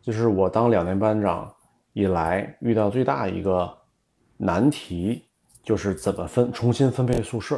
[0.00, 1.52] 就是我当两年班长
[1.92, 3.68] 以来遇到最大一个
[4.36, 5.24] 难题，
[5.62, 7.56] 就是怎么分重新分配宿舍，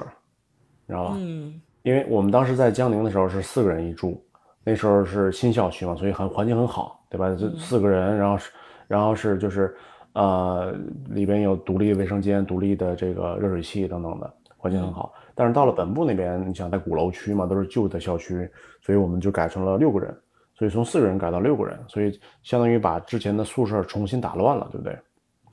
[0.87, 1.15] 你知道吧？
[1.19, 4.25] 嗯因为我们当时在江宁的时候是四个人一住，
[4.65, 7.35] 那时候是新校区嘛，所以很环境很好，对吧？
[7.39, 8.51] 这四个人，然后是，
[8.87, 9.75] 然后是就是，
[10.13, 10.73] 呃，
[11.11, 15.13] 里边有独立卫生间、独立的这个热水器等等的，环境很好。
[15.35, 18.49] 但是到了本部那边，你想在鼓楼区嘛，都是旧的校区，
[18.81, 20.15] 所以我们就改成了六个人，
[20.55, 24.99] 所以从四个人改到六个人，所以相当于把之前的宿舍重新打乱了，对不对？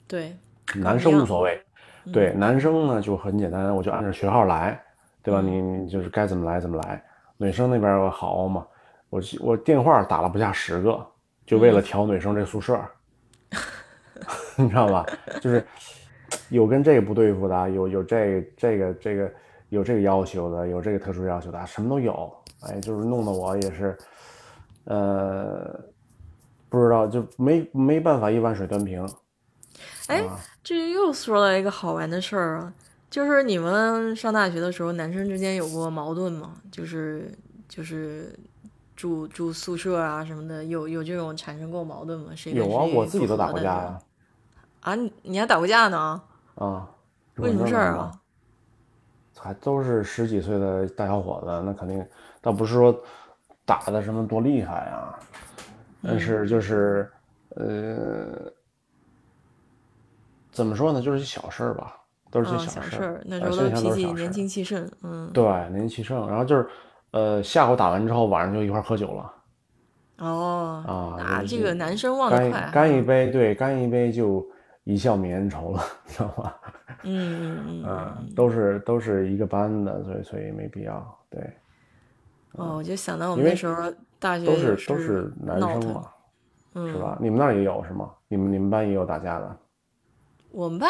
[0.08, 0.36] 对，
[0.82, 1.60] 男生无所谓，
[2.12, 4.80] 对，男生呢就很简单，我就按照学号来，
[5.22, 5.42] 对吧？
[5.42, 7.04] 你你就是该怎么来怎么来。
[7.38, 8.66] 女生那边好嘛，
[9.10, 11.06] 我我电话打了不下十个，
[11.46, 12.80] 就为了调女生这宿舍，
[14.58, 15.06] 你知道吧？
[15.42, 15.66] 就是
[16.50, 19.32] 有跟这个不对付的，有有这这个这个
[19.70, 22.32] 有这个要求的，有这个特殊要求的，什么都有。
[22.62, 23.98] 哎，就是弄得我也是，
[24.84, 25.80] 呃，
[26.68, 29.08] 不知道就没没办法一碗水端平。
[30.08, 32.74] 哎啊这又说了一个好玩的事儿啊，
[33.10, 36.54] 就是你们上大学的时候，男生之间有过矛盾吗？
[36.72, 37.32] 就是
[37.68, 38.38] 就是
[38.96, 42.32] 住住宿舍啊什么的，有有这种产生过矛盾吗？
[42.54, 44.00] 有啊，我自己都打过架呀。
[44.82, 44.96] 啊！
[44.96, 46.22] 你你还打过架呢？
[46.56, 46.90] 啊，
[47.36, 48.12] 为什么事儿啊？
[49.38, 52.06] 还都是十几岁的大小伙子，那肯定
[52.42, 52.98] 倒不是说
[53.66, 55.20] 打的什么多厉害啊，
[56.02, 57.12] 但是就是
[57.56, 58.52] 呃，
[60.52, 61.99] 怎么说呢，就是小事儿吧，
[62.32, 66.68] 都是些嗯，小事那时呃候都脾气年轻气盛，嗯，对，年轻气盛，然后就是
[67.12, 69.34] 呃，下午打完之后，晚上就一块儿喝酒了
[70.20, 74.46] 哦，啊，这个男生忘得干一快啊，干一杯，对，干一杯就
[74.84, 76.60] 一笑泯恩仇了， 知道吧？
[77.04, 81.42] 嗯嗯嗯，嗯，都是都是一个班的，所以所以没必要，对。
[82.54, 86.04] 哦，我就想到我们那时候大学都是都是男生嘛，
[86.74, 87.18] 嗯，是吧？
[87.22, 88.12] 你们那儿也有是吗？
[88.28, 89.58] 你们你们班也有打架的？
[90.52, 90.90] 我们班，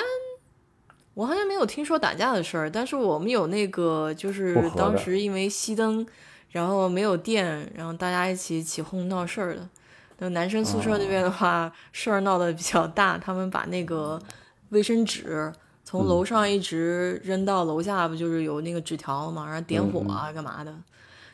[1.13, 6.05] 我好像没有听说打架的事儿，但是我们有那个，就是当时因为熄灯，
[6.51, 9.67] 然后没有电，然后大家一起起哄闹事儿的。
[10.19, 14.19] 那男生宿舍那边的话，事儿闹得比较大，他们把那个
[14.69, 15.51] 卫生纸
[15.83, 20.73] 从楼上一直扔到楼下，不就是有那个纸条嘛，然后点火啊，干嘛的，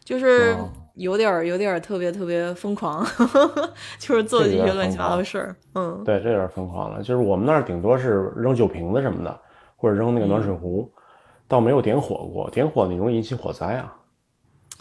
[0.04, 3.06] 就是哦有点儿有点儿特别特别疯狂，
[4.00, 6.02] 就是做这些乱七八糟的事儿，嗯。
[6.06, 7.04] 对，这有点疯狂了。
[7.04, 9.40] 就是我们那儿顶多是扔酒瓶子什么的，
[9.86, 10.92] 或者扔那个暖水壶，
[11.48, 12.50] 倒没有点火过。
[12.50, 13.96] 点火你容易引起火灾啊，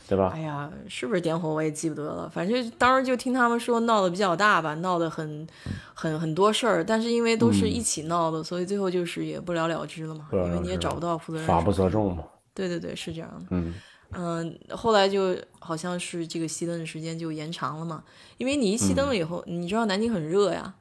[0.09, 0.33] 对吧？
[0.35, 5.47] 哎呀，是不是点火我也记不得了，反正当时就听他们说闹得比较大吧，闹得很
[5.93, 11.47] 很很多事儿，但是因为都是一起闹的，所以最后就是也不了了之了嘛，因为你也找不到负责人。
[11.47, 12.25] 法不责众嘛。
[12.55, 13.47] 对对对，是这样的。
[13.51, 13.75] 嗯，
[14.13, 18.03] 嗯，后来就好像是这个熄灯的时间就延长了嘛，
[18.39, 20.73] 因为你一熄灯了以后，你知道南京很热呀，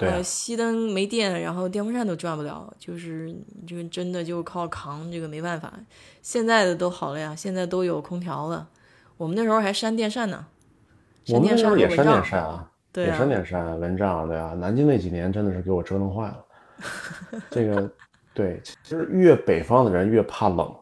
[0.00, 3.34] 对，熄灯没电，然后电风扇都转不了，就是
[3.66, 5.72] 就真的就靠扛，这个没办法。
[6.22, 8.66] 现在的都好了呀，现在都有空调了，
[9.16, 10.46] 我们那时候还扇电扇呢，
[11.28, 16.44] 我们那时候也扇电扇啊，对也扇电扇蚊帐，对啊，南京那几年真的是给我折腾坏了，
[17.50, 17.90] 这个
[18.32, 20.74] 对，其实越北方的人越怕冷，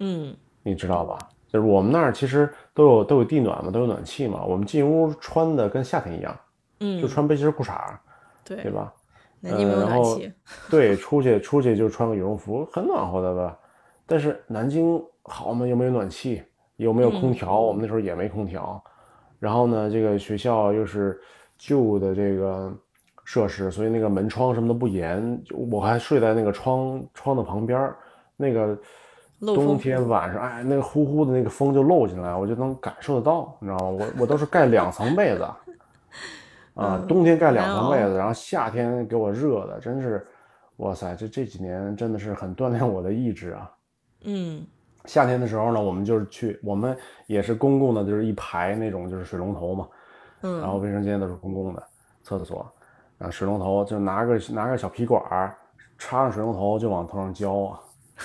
[0.00, 1.18] 嗯，你知道吧？
[1.48, 4.42] 就是我们那儿其实都有都有地暖嘛，都有暖气嘛。
[4.44, 6.36] 我们进屋穿的跟夏天一样，
[6.80, 7.96] 嗯，就穿背心裤衩，
[8.44, 8.92] 对对吧？
[9.40, 10.32] 南京没有暖气，
[10.70, 13.58] 对，出去出去就穿个羽绒服，很暖和的吧？
[14.06, 16.42] 但是南京好嘛，又没有暖气，
[16.76, 18.82] 又没有空调，我们那时候也没空调。
[19.38, 21.20] 然后呢，这个学校又是
[21.58, 22.72] 旧的这个
[23.24, 27.92] 设施，所以那个门窗什么的不严，我还睡在那个窗窗的旁边
[28.36, 28.78] 那个。
[29.40, 33.98] 冬天晚上，哎，那个呼呼的那个风就漏进来，我就能感受得到，你知道吗？
[34.16, 35.46] 我我都是盖两层被子，
[36.74, 40.26] 啊，冬天盖两层被子，然后夏天给我热的，真是，
[40.76, 43.70] 哇塞，这这几年真的是很锻炼我的意志啊。
[44.22, 44.66] 嗯，
[45.04, 46.96] 夏天的时候呢，我们就是去，我们
[47.26, 49.88] 也是公共的，就是一排那种就是水龙头嘛，
[50.42, 51.82] 嗯，然后卫生间都是公共的
[52.22, 52.70] 厕所，
[53.18, 55.56] 啊，水龙头就拿个拿个小皮管儿
[55.96, 57.80] 插上水龙头就往头上浇啊，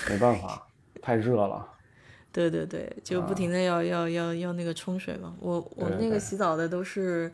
[0.08, 0.62] 没办法。
[1.02, 1.66] 太热了，
[2.30, 5.34] 对对对，就不停的要要要要那个冲水嘛。
[5.40, 7.32] 我我们那个洗澡的都是，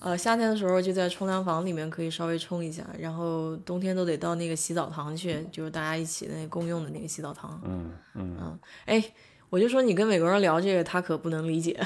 [0.00, 7.60] 呃，夏天的时候就在冲凉房里面可以稍微冲一下，然后冬天都得到那个洗澡堂去，就是大家一起的那共用的那个洗澡堂。
[7.64, 8.58] 嗯嗯嗯。
[8.86, 9.04] 哎，
[9.50, 11.78] 我就说你跟美国人聊这个，他可不能理解。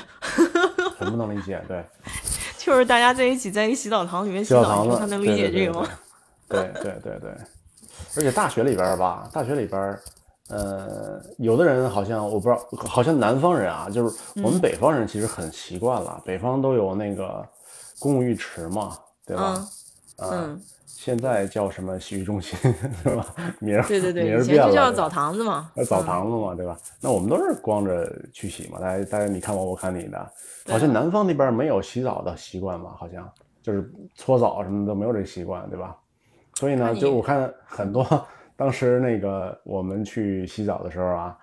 [0.97, 1.85] 很不能理解，对。
[2.57, 5.87] 就是大家在一起在一个洗澡堂里面洗澡，他能理解这个吗？
[6.49, 7.31] 对对对对。
[8.17, 9.99] 而且大学里边吧，大学里边。
[10.51, 17.43] 呃，有的人好像我不知道，好像南方人啊，就是我们北方人其实很习惯了，北方都有那个
[17.99, 19.67] 公共浴池嘛，对吧？
[20.19, 22.59] 嗯，现在叫什么洗浴中心
[23.03, 23.35] 是吧？
[23.61, 26.79] 名儿对对对，以前就叫澡堂子嘛，澡堂子嘛，对吧？
[27.01, 30.33] 那我们都是光着去洗嘛，大家大家你看我我看你的，
[30.69, 32.95] 好像南方那边没有洗澡的习惯吧？
[32.97, 33.31] 好像
[33.63, 35.97] 就是搓澡什么都没有这个习惯，对吧？
[36.55, 38.07] 所以呢，就我看很多。
[38.57, 41.37] 当时那个我们去洗澡的时候啊，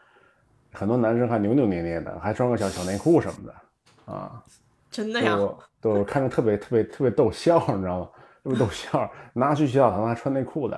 [0.71, 4.41] 很多男生还扭扭捏捏的，还穿个小小内裤什么的，啊，
[4.89, 5.37] 真的呀，
[5.81, 8.09] 都看着特别特别特别逗笑，你知道吗？
[8.43, 10.77] 特别逗笑，拿去洗澡堂还穿内裤的，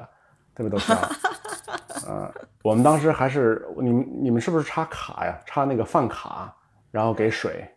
[0.56, 0.96] 特别逗笑。
[2.08, 2.34] 啊，
[2.64, 5.40] 我们当时还是你们你们是不是插卡呀？
[5.46, 6.56] 插那个饭卡，
[6.90, 7.68] 然后给水，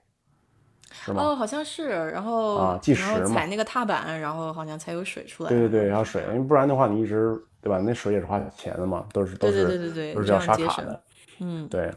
[0.91, 1.23] 是吗？
[1.23, 5.51] 哦，好像是，然后啊计时嘛，踩那个踏板，然后好像才有水出来。
[5.51, 7.39] 对对对，然后水，因为不然的话你一直。
[7.59, 7.81] 对吧？
[7.85, 11.03] 那水也是花钱的嘛，都是都是都是要刷卡的。
[11.41, 11.91] 嗯，对。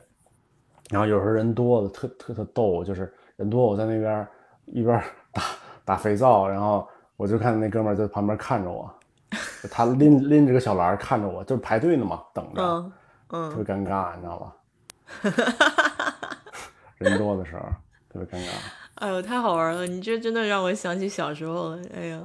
[0.90, 4.28] 然后有时候人多的特特特逗，就是人多，我在那边
[4.66, 5.00] 一边
[5.32, 5.44] 打
[5.86, 8.92] 打肥皂，然后我就看那哥们儿在旁边看着我，
[9.70, 12.92] 他拎 拎着个小篮看着我，就是排队呢嘛，等着，
[13.30, 14.56] 嗯，特别尴尬，你知道吧？
[16.98, 17.62] 人多的时候
[18.12, 18.50] 特别尴尬。
[18.96, 19.88] 哎呦，太好玩了！
[19.88, 21.80] 你这真的让我想起小时候了。
[21.96, 22.22] 哎呀。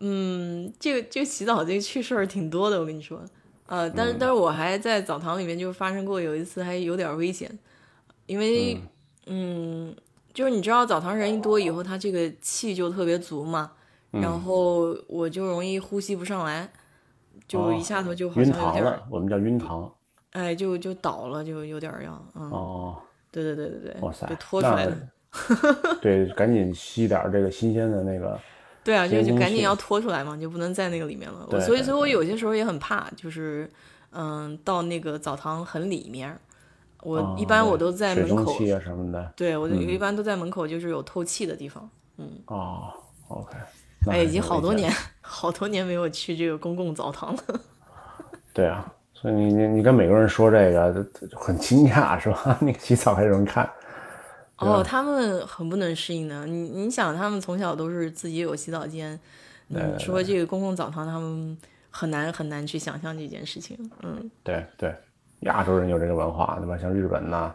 [0.00, 3.20] 嗯，这个这个洗澡这个趣事儿挺多的，我跟你说，
[3.66, 7.48] 呃，但是但是我还在澡堂里面就发生过有一次还有点危险，
[8.26, 8.76] 因为
[9.26, 9.94] 嗯，
[10.34, 13.70] 就是你知道澡堂人一多以后，他这个气就特别足嘛，
[14.10, 16.68] 然后我就容易呼吸不上来，
[17.48, 19.90] 就一下头就好像有点儿，我们叫晕糖，
[20.32, 22.98] 哎，就就倒了，就有点要，嗯，哦，
[23.30, 24.96] 对对对对对，哇塞，被拖出来了，
[26.02, 28.38] 对，赶紧吸点这个新鲜的那个。
[28.84, 31.48] 对啊，就就赶紧要拖出来嘛，就不能在那个里面了。
[31.62, 33.66] 所以，所以我有些时候也很怕，就是，
[34.10, 36.38] 嗯，到那个澡堂很里面，
[37.04, 39.32] 我一般我都在门口啊什么的。
[39.36, 41.88] 对，我一般都在门口，就是有透气的地方。
[42.16, 42.28] 嗯。
[42.46, 42.92] 哦
[43.28, 43.54] ，OK。
[44.06, 47.42] 哎，已经好多年，好多年没有去这个公共澡堂了。
[48.52, 52.58] 对啊，所以你你你跟美国人说这个很惊讶是吧？
[52.62, 53.68] 那个洗澡还有人看。
[54.58, 56.46] 哦，他们很不能适应的。
[56.46, 59.18] 你你想，他们从小都是自己有洗澡间，
[59.66, 61.58] 你说这个公共澡堂，他们
[61.90, 63.76] 很难很难去想象这件事情。
[64.02, 64.94] 嗯，对对，
[65.44, 66.76] 亚洲人有这个文化，对吧？
[66.76, 67.54] 像日本呐、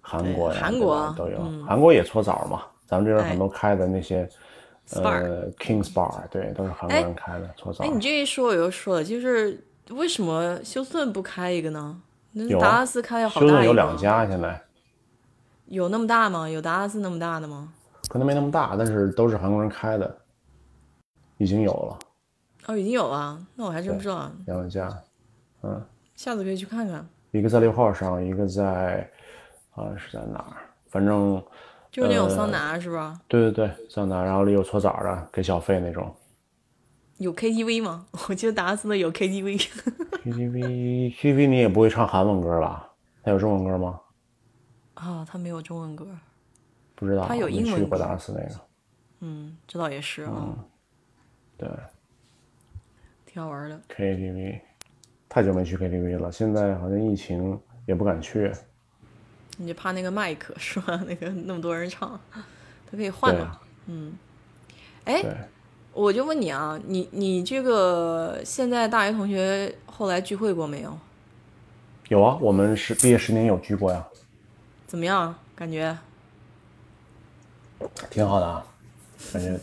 [0.00, 1.38] 韩国呀，韩国都有。
[1.66, 4.28] 韩国也搓澡嘛，咱们这边很多开的那些
[4.94, 7.84] 呃 Kings Bar，对，都是韩国人开的搓澡。
[7.84, 12.00] 哎，你这一说我又说了，就是为什么休斯顿不开一个呢？
[12.32, 14.60] 那达拉斯开好大休斯顿有两家现在。
[15.66, 16.48] 有那么大吗？
[16.48, 17.72] 有达拉斯那么大的吗？
[18.08, 20.16] 可能没那么大，但是都是韩国人开的，
[21.38, 21.98] 已经有了。
[22.66, 24.30] 哦，已经有了，那我还真不知道。
[24.46, 24.92] 两家，
[25.62, 25.80] 嗯，
[26.20, 27.08] 下次可以去看看。
[27.30, 29.10] 一个在六号上，一个在
[29.70, 31.42] 好像是在哪儿，反正
[31.90, 33.18] 就是那种桑拿是吧？
[33.26, 36.14] 对对对，桑拿，然后里有搓澡的，给小费那种。
[37.16, 38.06] 有 KTV 吗？
[38.28, 39.66] 我记得达拉斯的有 KTV。
[40.22, 42.92] KTV KTV 你也不会唱韩文歌吧？
[43.22, 43.98] 他有中文歌吗？
[44.92, 46.06] 啊，他没有中文歌。
[46.96, 47.24] 不知道。
[47.26, 47.80] 他有英文。
[47.80, 48.60] 去过达拉斯那个。
[49.20, 50.54] 嗯，这倒也是啊。
[51.56, 51.66] 对。
[53.24, 53.80] 挺好玩的。
[53.88, 54.60] KTV，
[55.30, 58.52] 太久没去 KTV 了，现在好像疫情也不敢去。
[59.56, 61.02] 你就怕那个麦克是吧？
[61.06, 63.60] 那个那么多人唱，他可以换嘛？
[63.86, 64.12] 嗯。
[65.04, 65.24] 哎。
[65.92, 70.96] 我就问你啊，你你这个现在大学同学后来聚会过没有？
[72.08, 74.06] 有啊，我们是毕业十年有聚过呀。
[74.86, 75.34] 怎么样？
[75.56, 75.96] 感觉？
[78.08, 78.64] 挺好的啊，
[79.32, 79.58] 感觉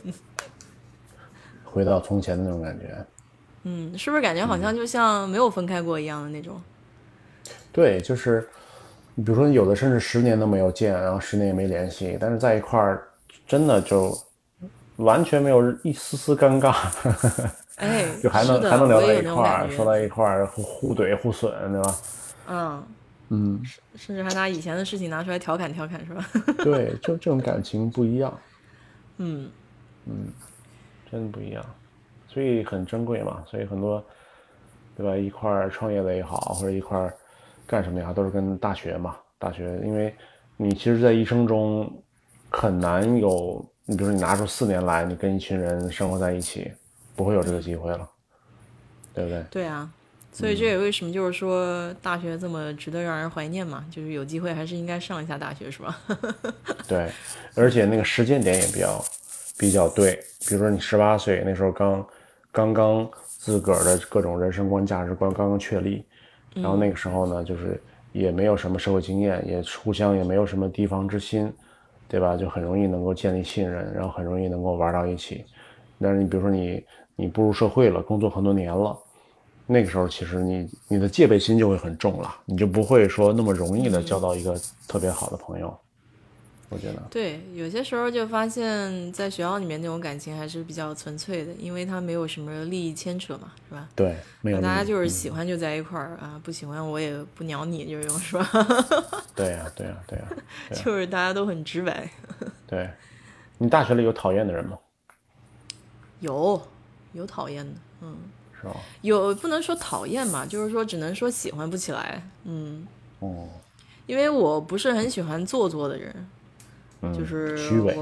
[1.63, 3.05] 回到从前的那种感觉。
[3.67, 6.61] 嗯，是不是感觉好像就像没有分开过一样的那种？
[7.73, 8.47] 对，就是
[9.15, 13.07] 你比如说有的甚至十年都没有见，然后十年也没联系，但是在一块儿
[13.45, 14.17] 真的就。
[14.97, 16.73] 完全没有一丝丝尴尬，
[17.75, 21.95] 哎， 就还能还能聊到一块儿，说到一块儿互互怼互损，对吧？
[22.49, 22.83] 嗯
[23.29, 23.61] 嗯，
[23.95, 26.27] 甚至还拿以前的事情拿出来调侃调侃，是吧？
[26.65, 28.35] 对，就这种感情不一样。
[29.17, 29.51] 嗯
[30.07, 30.33] 嗯，
[31.11, 31.63] 真的不一样，
[32.27, 33.43] 所以很珍贵嘛。
[33.45, 34.03] 所以很多，
[34.95, 35.15] 对吧？
[35.15, 37.13] 一块儿创业的也好，或者一块儿
[37.65, 39.17] 干什么也好，都是跟大学嘛。
[39.39, 40.13] 大学，因为
[40.55, 41.91] 你其实，在一生中
[42.49, 43.63] 很难有。
[43.89, 46.69] 你比如说，你拿出四年来，你跟一群人生活在一起，
[47.15, 48.09] 不会有这个机会了，
[49.13, 49.43] 对不对？
[49.49, 49.89] 对啊，
[50.33, 55.97] 所以这也为什么就是说大学这么值得让人怀念嘛，就是有机会还是应该上一下大学，是吧？
[56.85, 57.09] 对，
[57.55, 59.05] 而且那个时间点也比较
[59.57, 60.19] 比较对。
[60.45, 62.05] 比如说你十八岁那时候刚
[62.57, 66.03] 刚刚自个儿的各种人生观、价值观刚刚确立，
[66.55, 67.79] 然后那个时候呢，就是
[68.11, 71.53] 也没有什么社会经验，也互相也没有什么提防之心。
[72.09, 72.37] 对吧？
[72.37, 75.43] 就很容易能够建立信任，然后很容易能够玩到一起。
[75.99, 76.81] 但是你比如说你
[77.17, 78.97] 你步入社会了，工作很多年了，
[79.65, 84.55] 那个时候其实你你的戒备心就会很重了，你就不会说那么容易的交到一个
[84.87, 85.77] 特别好的朋友。
[86.69, 93.87] 我觉得对，有些时候就发现，在学校里面那种感情还是比较纯粹的，因为他没有什么利益牵扯嘛，是吧？
[93.95, 94.59] 对，没有。
[94.59, 98.49] 大家就是喜欢就在一块儿啊，不喜欢我也不鸟你，就这种，是吧？
[99.33, 100.25] 对呀，对呀，对呀，
[100.73, 102.09] 就是大家都很直白。
[102.67, 102.89] 对，
[103.57, 104.77] 你大学里有讨厌的人吗？
[106.19, 106.61] 有，
[107.13, 108.17] 有讨厌的，嗯，
[108.59, 108.75] 是吧？
[108.99, 112.85] 有不能说讨厌嘛，就是说只能说喜欢不起来，嗯。
[113.19, 113.47] 哦。
[114.05, 116.13] 因为我不是很喜欢做作的人。
[117.13, 117.97] 就是虚伪，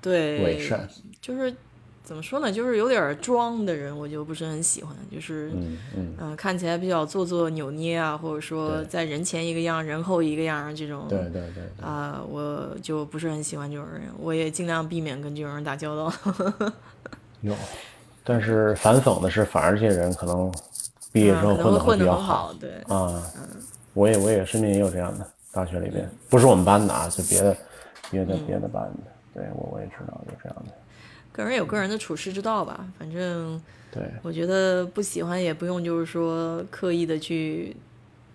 [0.00, 0.88] 对，伪善，
[1.20, 1.54] 就是
[2.04, 2.50] 怎么说呢？
[2.50, 4.94] 就是有点装的人，我就不是很喜欢。
[5.12, 11.04] 就是嗯嗯，看起来比较做作、扭捏啊，或者说在人前一个样，人后一个样这种。
[11.08, 11.84] 对对对。
[11.84, 16.12] 啊，我就不是很喜欢这种人，我也尽量避免跟这种人打交道。
[17.42, 17.54] 有，
[18.24, 20.50] 但是反讽的是，反而这些人可能
[21.12, 22.54] 毕业之后混的会比较好。
[22.58, 23.22] 对啊，
[23.92, 27.54] 我也我也身边也有这样的，大学里边不是我们班的啊，是别的。
[28.10, 30.72] 别的别的班的，对我我也知道有这样的。
[31.30, 33.60] 个人有个人的处事之道吧，反正
[33.92, 37.76] 对，我觉得不喜欢也不用，就是说刻意的去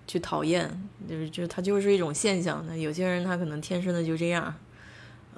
[0.07, 0.69] 去讨厌，
[1.09, 2.63] 就是就他就是一种现象。
[2.65, 4.53] 那有些人他可能天生的就这样，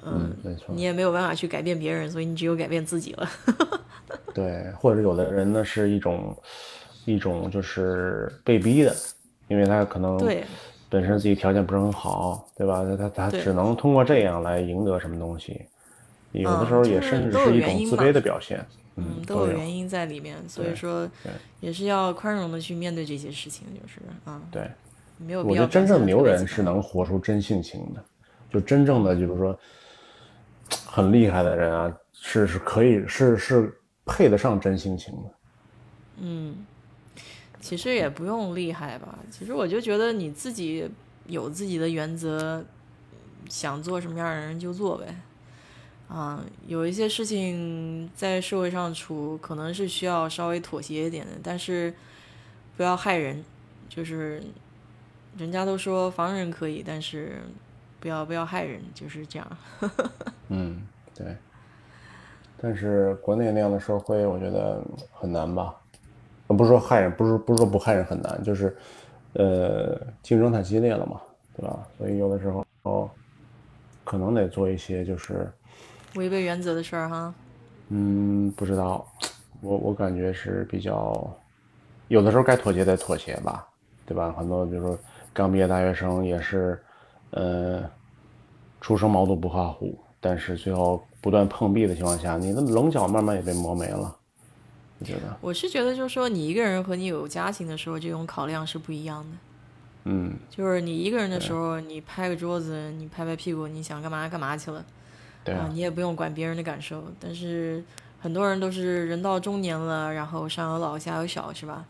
[0.04, 3.28] 嗯，没错，你也没有办法去改变别人，所以你只有改变自己了。
[4.32, 6.36] 对，或者有的人呢是一种
[7.04, 8.94] 一种就是被逼的，
[9.48, 10.44] 因为他可能对。
[10.88, 12.84] 本身自己条件不是很好，对吧？
[12.96, 15.66] 他他他只能通过这样来赢得什么东西，
[16.32, 18.64] 有的时候也甚至是一种自卑的表现。
[18.98, 21.06] 嗯，都有原因在里面，所以说
[21.60, 24.70] 也是要宽容的去面对这些事情，就是啊，对，
[25.18, 25.50] 没有必要。
[25.50, 28.02] 我觉得真正牛人是能活出真性情的，
[28.50, 29.58] 就真正的就是说
[30.86, 35.30] 很厉害的人啊，是是可以是是配得上真性情的。
[36.20, 36.66] 嗯。
[37.66, 40.88] 其实也不用厉害吧，其实我就觉得你自己
[41.26, 42.64] 有自己的原则，
[43.48, 45.16] 想做什么样的人就做呗。
[46.06, 51.92] 啊，有一些事情在社会上处，可能是需要稍微妥协一点的，但是
[52.76, 53.44] 不要害人。
[53.88, 54.40] 就是
[55.36, 57.40] 人家都说防人可以，但是
[57.98, 59.58] 不要不要害人，就是这样。
[60.50, 61.36] 嗯， 对。
[62.58, 64.80] 但是国内那样的社会，我觉得
[65.12, 65.74] 很难吧。
[66.48, 68.76] 不是说害人，不是不是说不害人很难，就是，
[69.32, 71.20] 呃，竞争太激烈了嘛，
[71.56, 71.86] 对吧？
[71.98, 73.10] 所以有的时候，
[74.04, 75.50] 可能得做一些就是
[76.14, 77.34] 违背原则的事儿哈。
[77.88, 79.06] 嗯，不知道，
[79.60, 81.36] 我我感觉是比较，
[82.08, 83.66] 有的时候该妥协得妥协吧，
[84.04, 84.32] 对吧？
[84.38, 84.98] 很多比如说
[85.32, 86.80] 刚毕业大学生也是，
[87.30, 87.82] 呃，
[88.80, 94.16] 初生毛肚不怕虎，但是最后不断碰壁的情况下，你的棱角慢慢也被磨没了。
[94.98, 99.36] 我觉得，我是觉得，就是说，你一个人和你有家庭的时候，这种考量是不一样的。
[100.04, 104.82] 嗯，就是你一个人的时候，你拍个桌子，你拍拍屁股，你想干嘛干嘛去了，
[105.44, 107.04] 对啊，你也不用管别人的感受。
[107.20, 107.84] 但是
[108.20, 111.84] 很多人都是人到中年了，然后上有老下有小，是吧？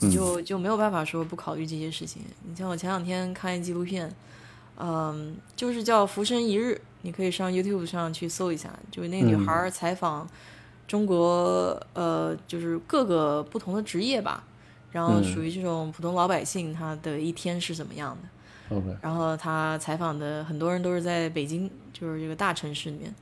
[0.00, 2.22] 你就就没有办法说不考虑这些事情。
[2.44, 4.14] 你像我前两天看一纪录片，
[4.76, 10.28] 嗯，就是叫《浮生一日》，你可以上 YouTube 上去搜一下，就是那女孩采访。
[10.90, 14.42] 中国呃，就是各个不同的职业吧，
[14.90, 18.96] 然后属于这种普通老百姓，他的一天是怎么样的？OK。
[19.00, 23.14] 然后他采访的很多人都是在北京，就是这个大城市里面。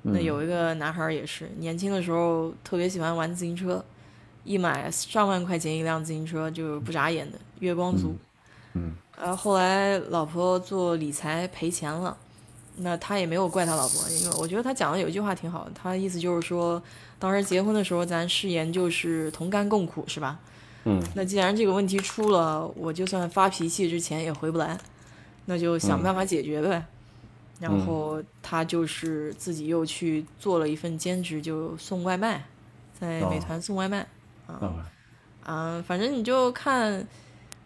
[0.00, 3.84] 那有一个男孩也是，年轻的时候特别喜欢玩自行车，
[4.42, 8.16] 一买上万块钱一辆自行车就不眨眼的，月光族。
[8.72, 8.94] 嗯。
[9.18, 12.16] 呃，后来老婆做理财赔钱了，
[12.80, 16.82] 那他也没有怪他老婆，因为我觉得他讲的有一句话挺好的，他的意思就是说。
[17.20, 20.38] 当时结婚的时候，咱誓言就是同甘共苦，是吧？
[20.84, 20.98] 嗯。
[21.14, 24.78] 那既然这个问题出了，我就算发脾气之前也回不来，
[25.44, 26.82] 那就想办法解决呗。
[27.58, 32.42] 然后他就是自己又去做了一份兼职，就送外卖，
[32.98, 34.06] 在美团送外卖。
[34.46, 34.72] 啊。
[35.44, 37.06] 啊，反正你就看，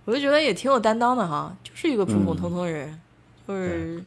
[0.04, 3.00] 我就觉得也挺有担当的哈，就是一个普普通通人，
[3.46, 4.04] 就是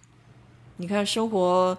[0.78, 1.78] 你看生活。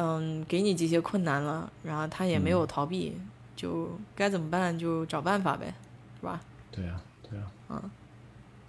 [0.00, 3.18] 嗯，给你这些困难了，然后他也没有逃避，
[3.56, 5.74] 就该怎么办就找办法呗，
[6.20, 6.40] 是吧？
[6.70, 7.44] 对呀，对呀。
[7.70, 7.82] 嗯。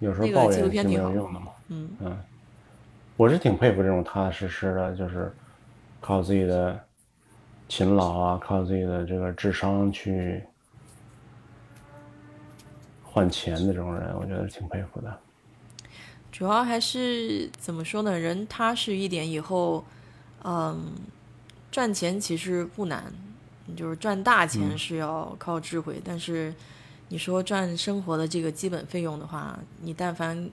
[0.00, 1.52] 有时候抱怨是没有用的嘛。
[1.68, 2.18] 嗯嗯。
[3.16, 5.32] 我是挺佩服这种踏踏实实的，就是
[6.00, 6.82] 靠自己的
[7.68, 10.42] 勤劳啊，靠自己的这个智商去
[13.04, 15.16] 换钱的这种人，我觉得挺佩服的。
[16.32, 18.18] 主要还是怎么说呢？
[18.18, 19.84] 人踏实一点以后，
[20.44, 20.92] 嗯。
[21.72, 23.04] 赚钱其实不难，
[23.76, 26.02] 就是赚大钱是要靠智慧。
[26.04, 26.52] 但是
[27.10, 30.50] 你说赚生活的这个基本费用的话，你但凡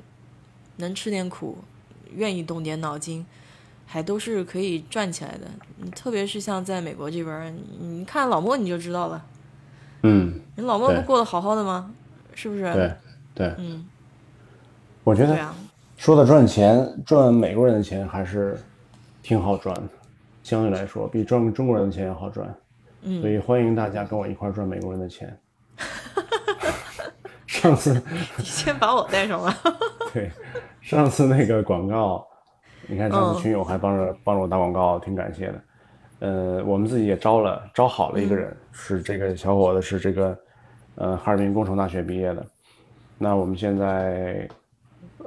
[0.76, 1.58] 能吃点苦，
[2.14, 3.26] 愿意动点脑筋，
[3.88, 5.48] 还都是可以赚起来的。
[5.96, 9.26] 特别是像在美国这边，你看老莫你就知道了。
[10.04, 11.92] 嗯，人老莫不过得好好的吗？
[12.36, 12.62] 是不是？
[12.74, 12.96] 对
[13.34, 13.56] 对。
[13.58, 13.84] 嗯，
[15.04, 15.36] 我觉得
[15.98, 18.58] 说到赚钱，赚美国人的钱还是
[19.22, 19.84] 挺好赚的。
[20.44, 22.48] 相对来说，比赚中国人的钱要好赚，
[23.02, 25.38] 嗯所以欢迎大家跟我一块赚美国人的钱。
[27.48, 28.02] 上次
[28.38, 29.54] 你先把我带上了。
[30.14, 30.32] 对，
[30.80, 32.26] 上次那个广告，
[32.86, 35.62] 你看上次群友还帮着帮着我打广告，挺感谢的。
[36.20, 40.40] 呃，我们自己也招了招好了一个人，是这个小伙子，是这个
[40.96, 42.46] 呃哈尔滨工程大学毕业的。
[43.18, 44.48] 那我们现在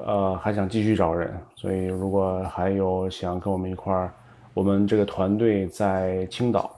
[0.05, 4.13] 呃还想继续找人，所以如果还有想跟我们一块儿。
[4.53, 6.77] 我们这个团队在青岛，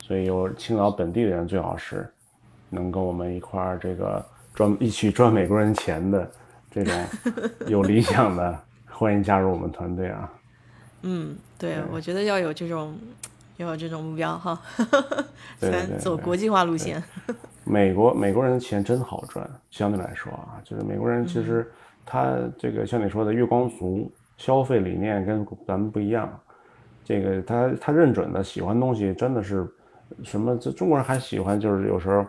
[0.00, 2.08] 所以有青岛本地的人最好是
[2.70, 4.24] 能跟我们一块儿这个
[4.54, 6.30] 赚一起赚美国人钱的
[6.70, 6.94] 这种
[7.66, 8.56] 有理想的，
[8.88, 10.32] 欢迎加入我们团队啊！
[11.02, 12.96] 嗯，对，我觉得要有这种
[13.56, 14.58] 要有这种目标哈，
[15.58, 17.02] 咱走国际化路线。
[17.64, 21.68] 美国美国人的钱真好赚，相对来说啊，就是美国人其实
[22.10, 26.28] 他这个像你说的月光族消费理念跟咱们不一样。
[27.04, 29.66] 这个他他认准的喜欢东西真的是
[30.22, 30.56] 什么？
[30.56, 32.24] 这中国人还喜欢就是有时候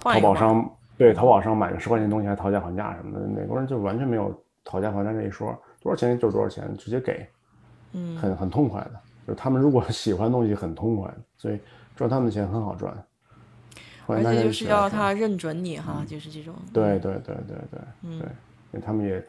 [0.00, 7.26] 淘宝上对淘宝上买个十块钱东西还讨价还价什么的，美国人就完全没有讨价还价这一说，多少钱就是多少钱，直接给，
[7.92, 8.90] 嗯，很很痛快的。
[9.26, 11.58] 就是他们如果喜欢东西很痛快，所以
[11.94, 12.92] 赚他们的钱很好赚。
[14.06, 16.54] 而且就是要他认准你哈，就是这种。
[16.72, 18.28] 对对对对对，嗯，对，
[18.72, 19.22] 因为他们也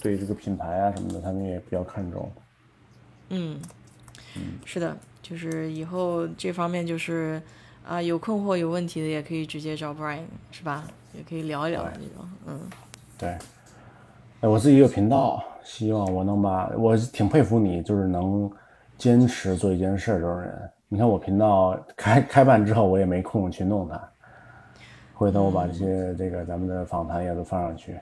[0.00, 2.30] 对这个品牌啊什么的，他们也比较看重。
[3.30, 3.60] 嗯。
[4.66, 7.40] 是的，就是以后这方面就是
[7.86, 10.84] 啊，有困惑、有问题的也可以直接找 Brian，是吧？
[11.14, 12.60] 也可以聊一聊这种，嗯，
[13.16, 13.30] 对。
[14.40, 18.50] 哎，我自己有频道，希望我能把我挺佩服你，就是能
[18.98, 20.70] 坚持做一件事这种人。
[20.88, 23.98] 你看我频道开开办之后，我也没空去弄它。
[25.14, 27.96] 回头我把这些这个咱们的访谈也都放上去。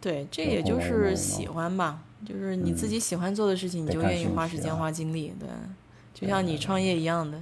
[0.00, 2.02] 对，这也就是喜欢吧。
[2.26, 5.48] 就是你自己喜欢做的事情，你就愿意花时间花精力，对，
[6.12, 7.40] 就像你创业一样的，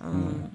[0.00, 0.50] 嗯，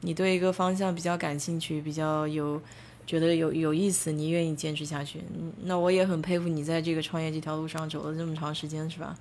[0.00, 2.62] 你对一个方向比较感兴趣，比较有
[3.04, 5.20] 觉得有有意思，你愿意坚持下去，
[5.62, 9.16] 那我也很佩服你在这个创业这条路上走了这么长时间，是吧？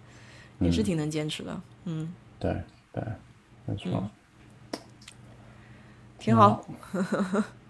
[0.59, 2.61] 也是挺能坚持的，嗯，对
[2.91, 3.03] 对，
[3.65, 4.07] 没错，
[6.19, 6.63] 挺好。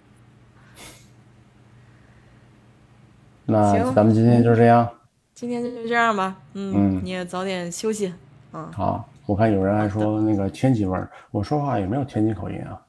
[3.46, 4.90] 那咱们今天就这样。
[5.34, 6.36] 今天就这样吧。
[6.54, 8.14] 嗯，你也早点休息。
[8.54, 9.10] 嗯，好。
[9.26, 12.82] 我看有人还说那个天津味儿，我说话也没有天津口音啊。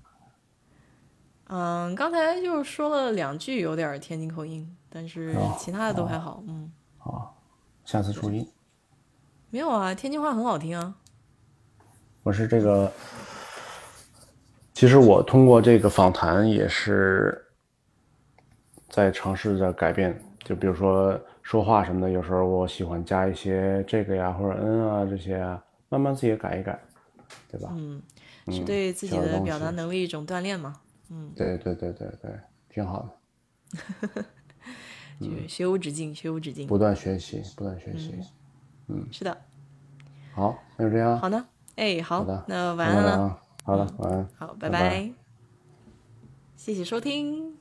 [1.46, 6.42] 嗯，刚才就说了两句有点天津口音，但是其他的都还好。
[6.48, 7.40] 嗯，好，
[7.84, 8.50] 下次注意。
[9.50, 10.96] 没有啊，天津话很好听啊。
[12.24, 12.90] 我是这个，
[14.72, 17.44] 其实我通过这个访谈也是
[18.88, 26.78] 在尝试着改变，就比如说说话什么的，有时候我喜欢加一些这个呀或者嗯啊这些啊，慢慢自己改一改，
[27.50, 27.70] 对吧？
[27.74, 28.02] 嗯，
[28.48, 30.74] 是对自己的表达能力一种锻炼嘛。
[31.10, 32.30] 嗯，对对对对对，
[32.68, 34.24] 挺好的。
[35.20, 38.14] 就学无止境，学无止境，不断学习，不断学习。
[38.88, 39.36] 嗯，是的。
[40.34, 41.18] 好，那就这样。
[41.18, 41.42] 好的，
[41.76, 43.40] 哎，好的，那晚安了。
[43.62, 44.28] 好的，晚安。
[44.36, 45.10] 好，拜拜。
[46.56, 47.53] 谢谢收听。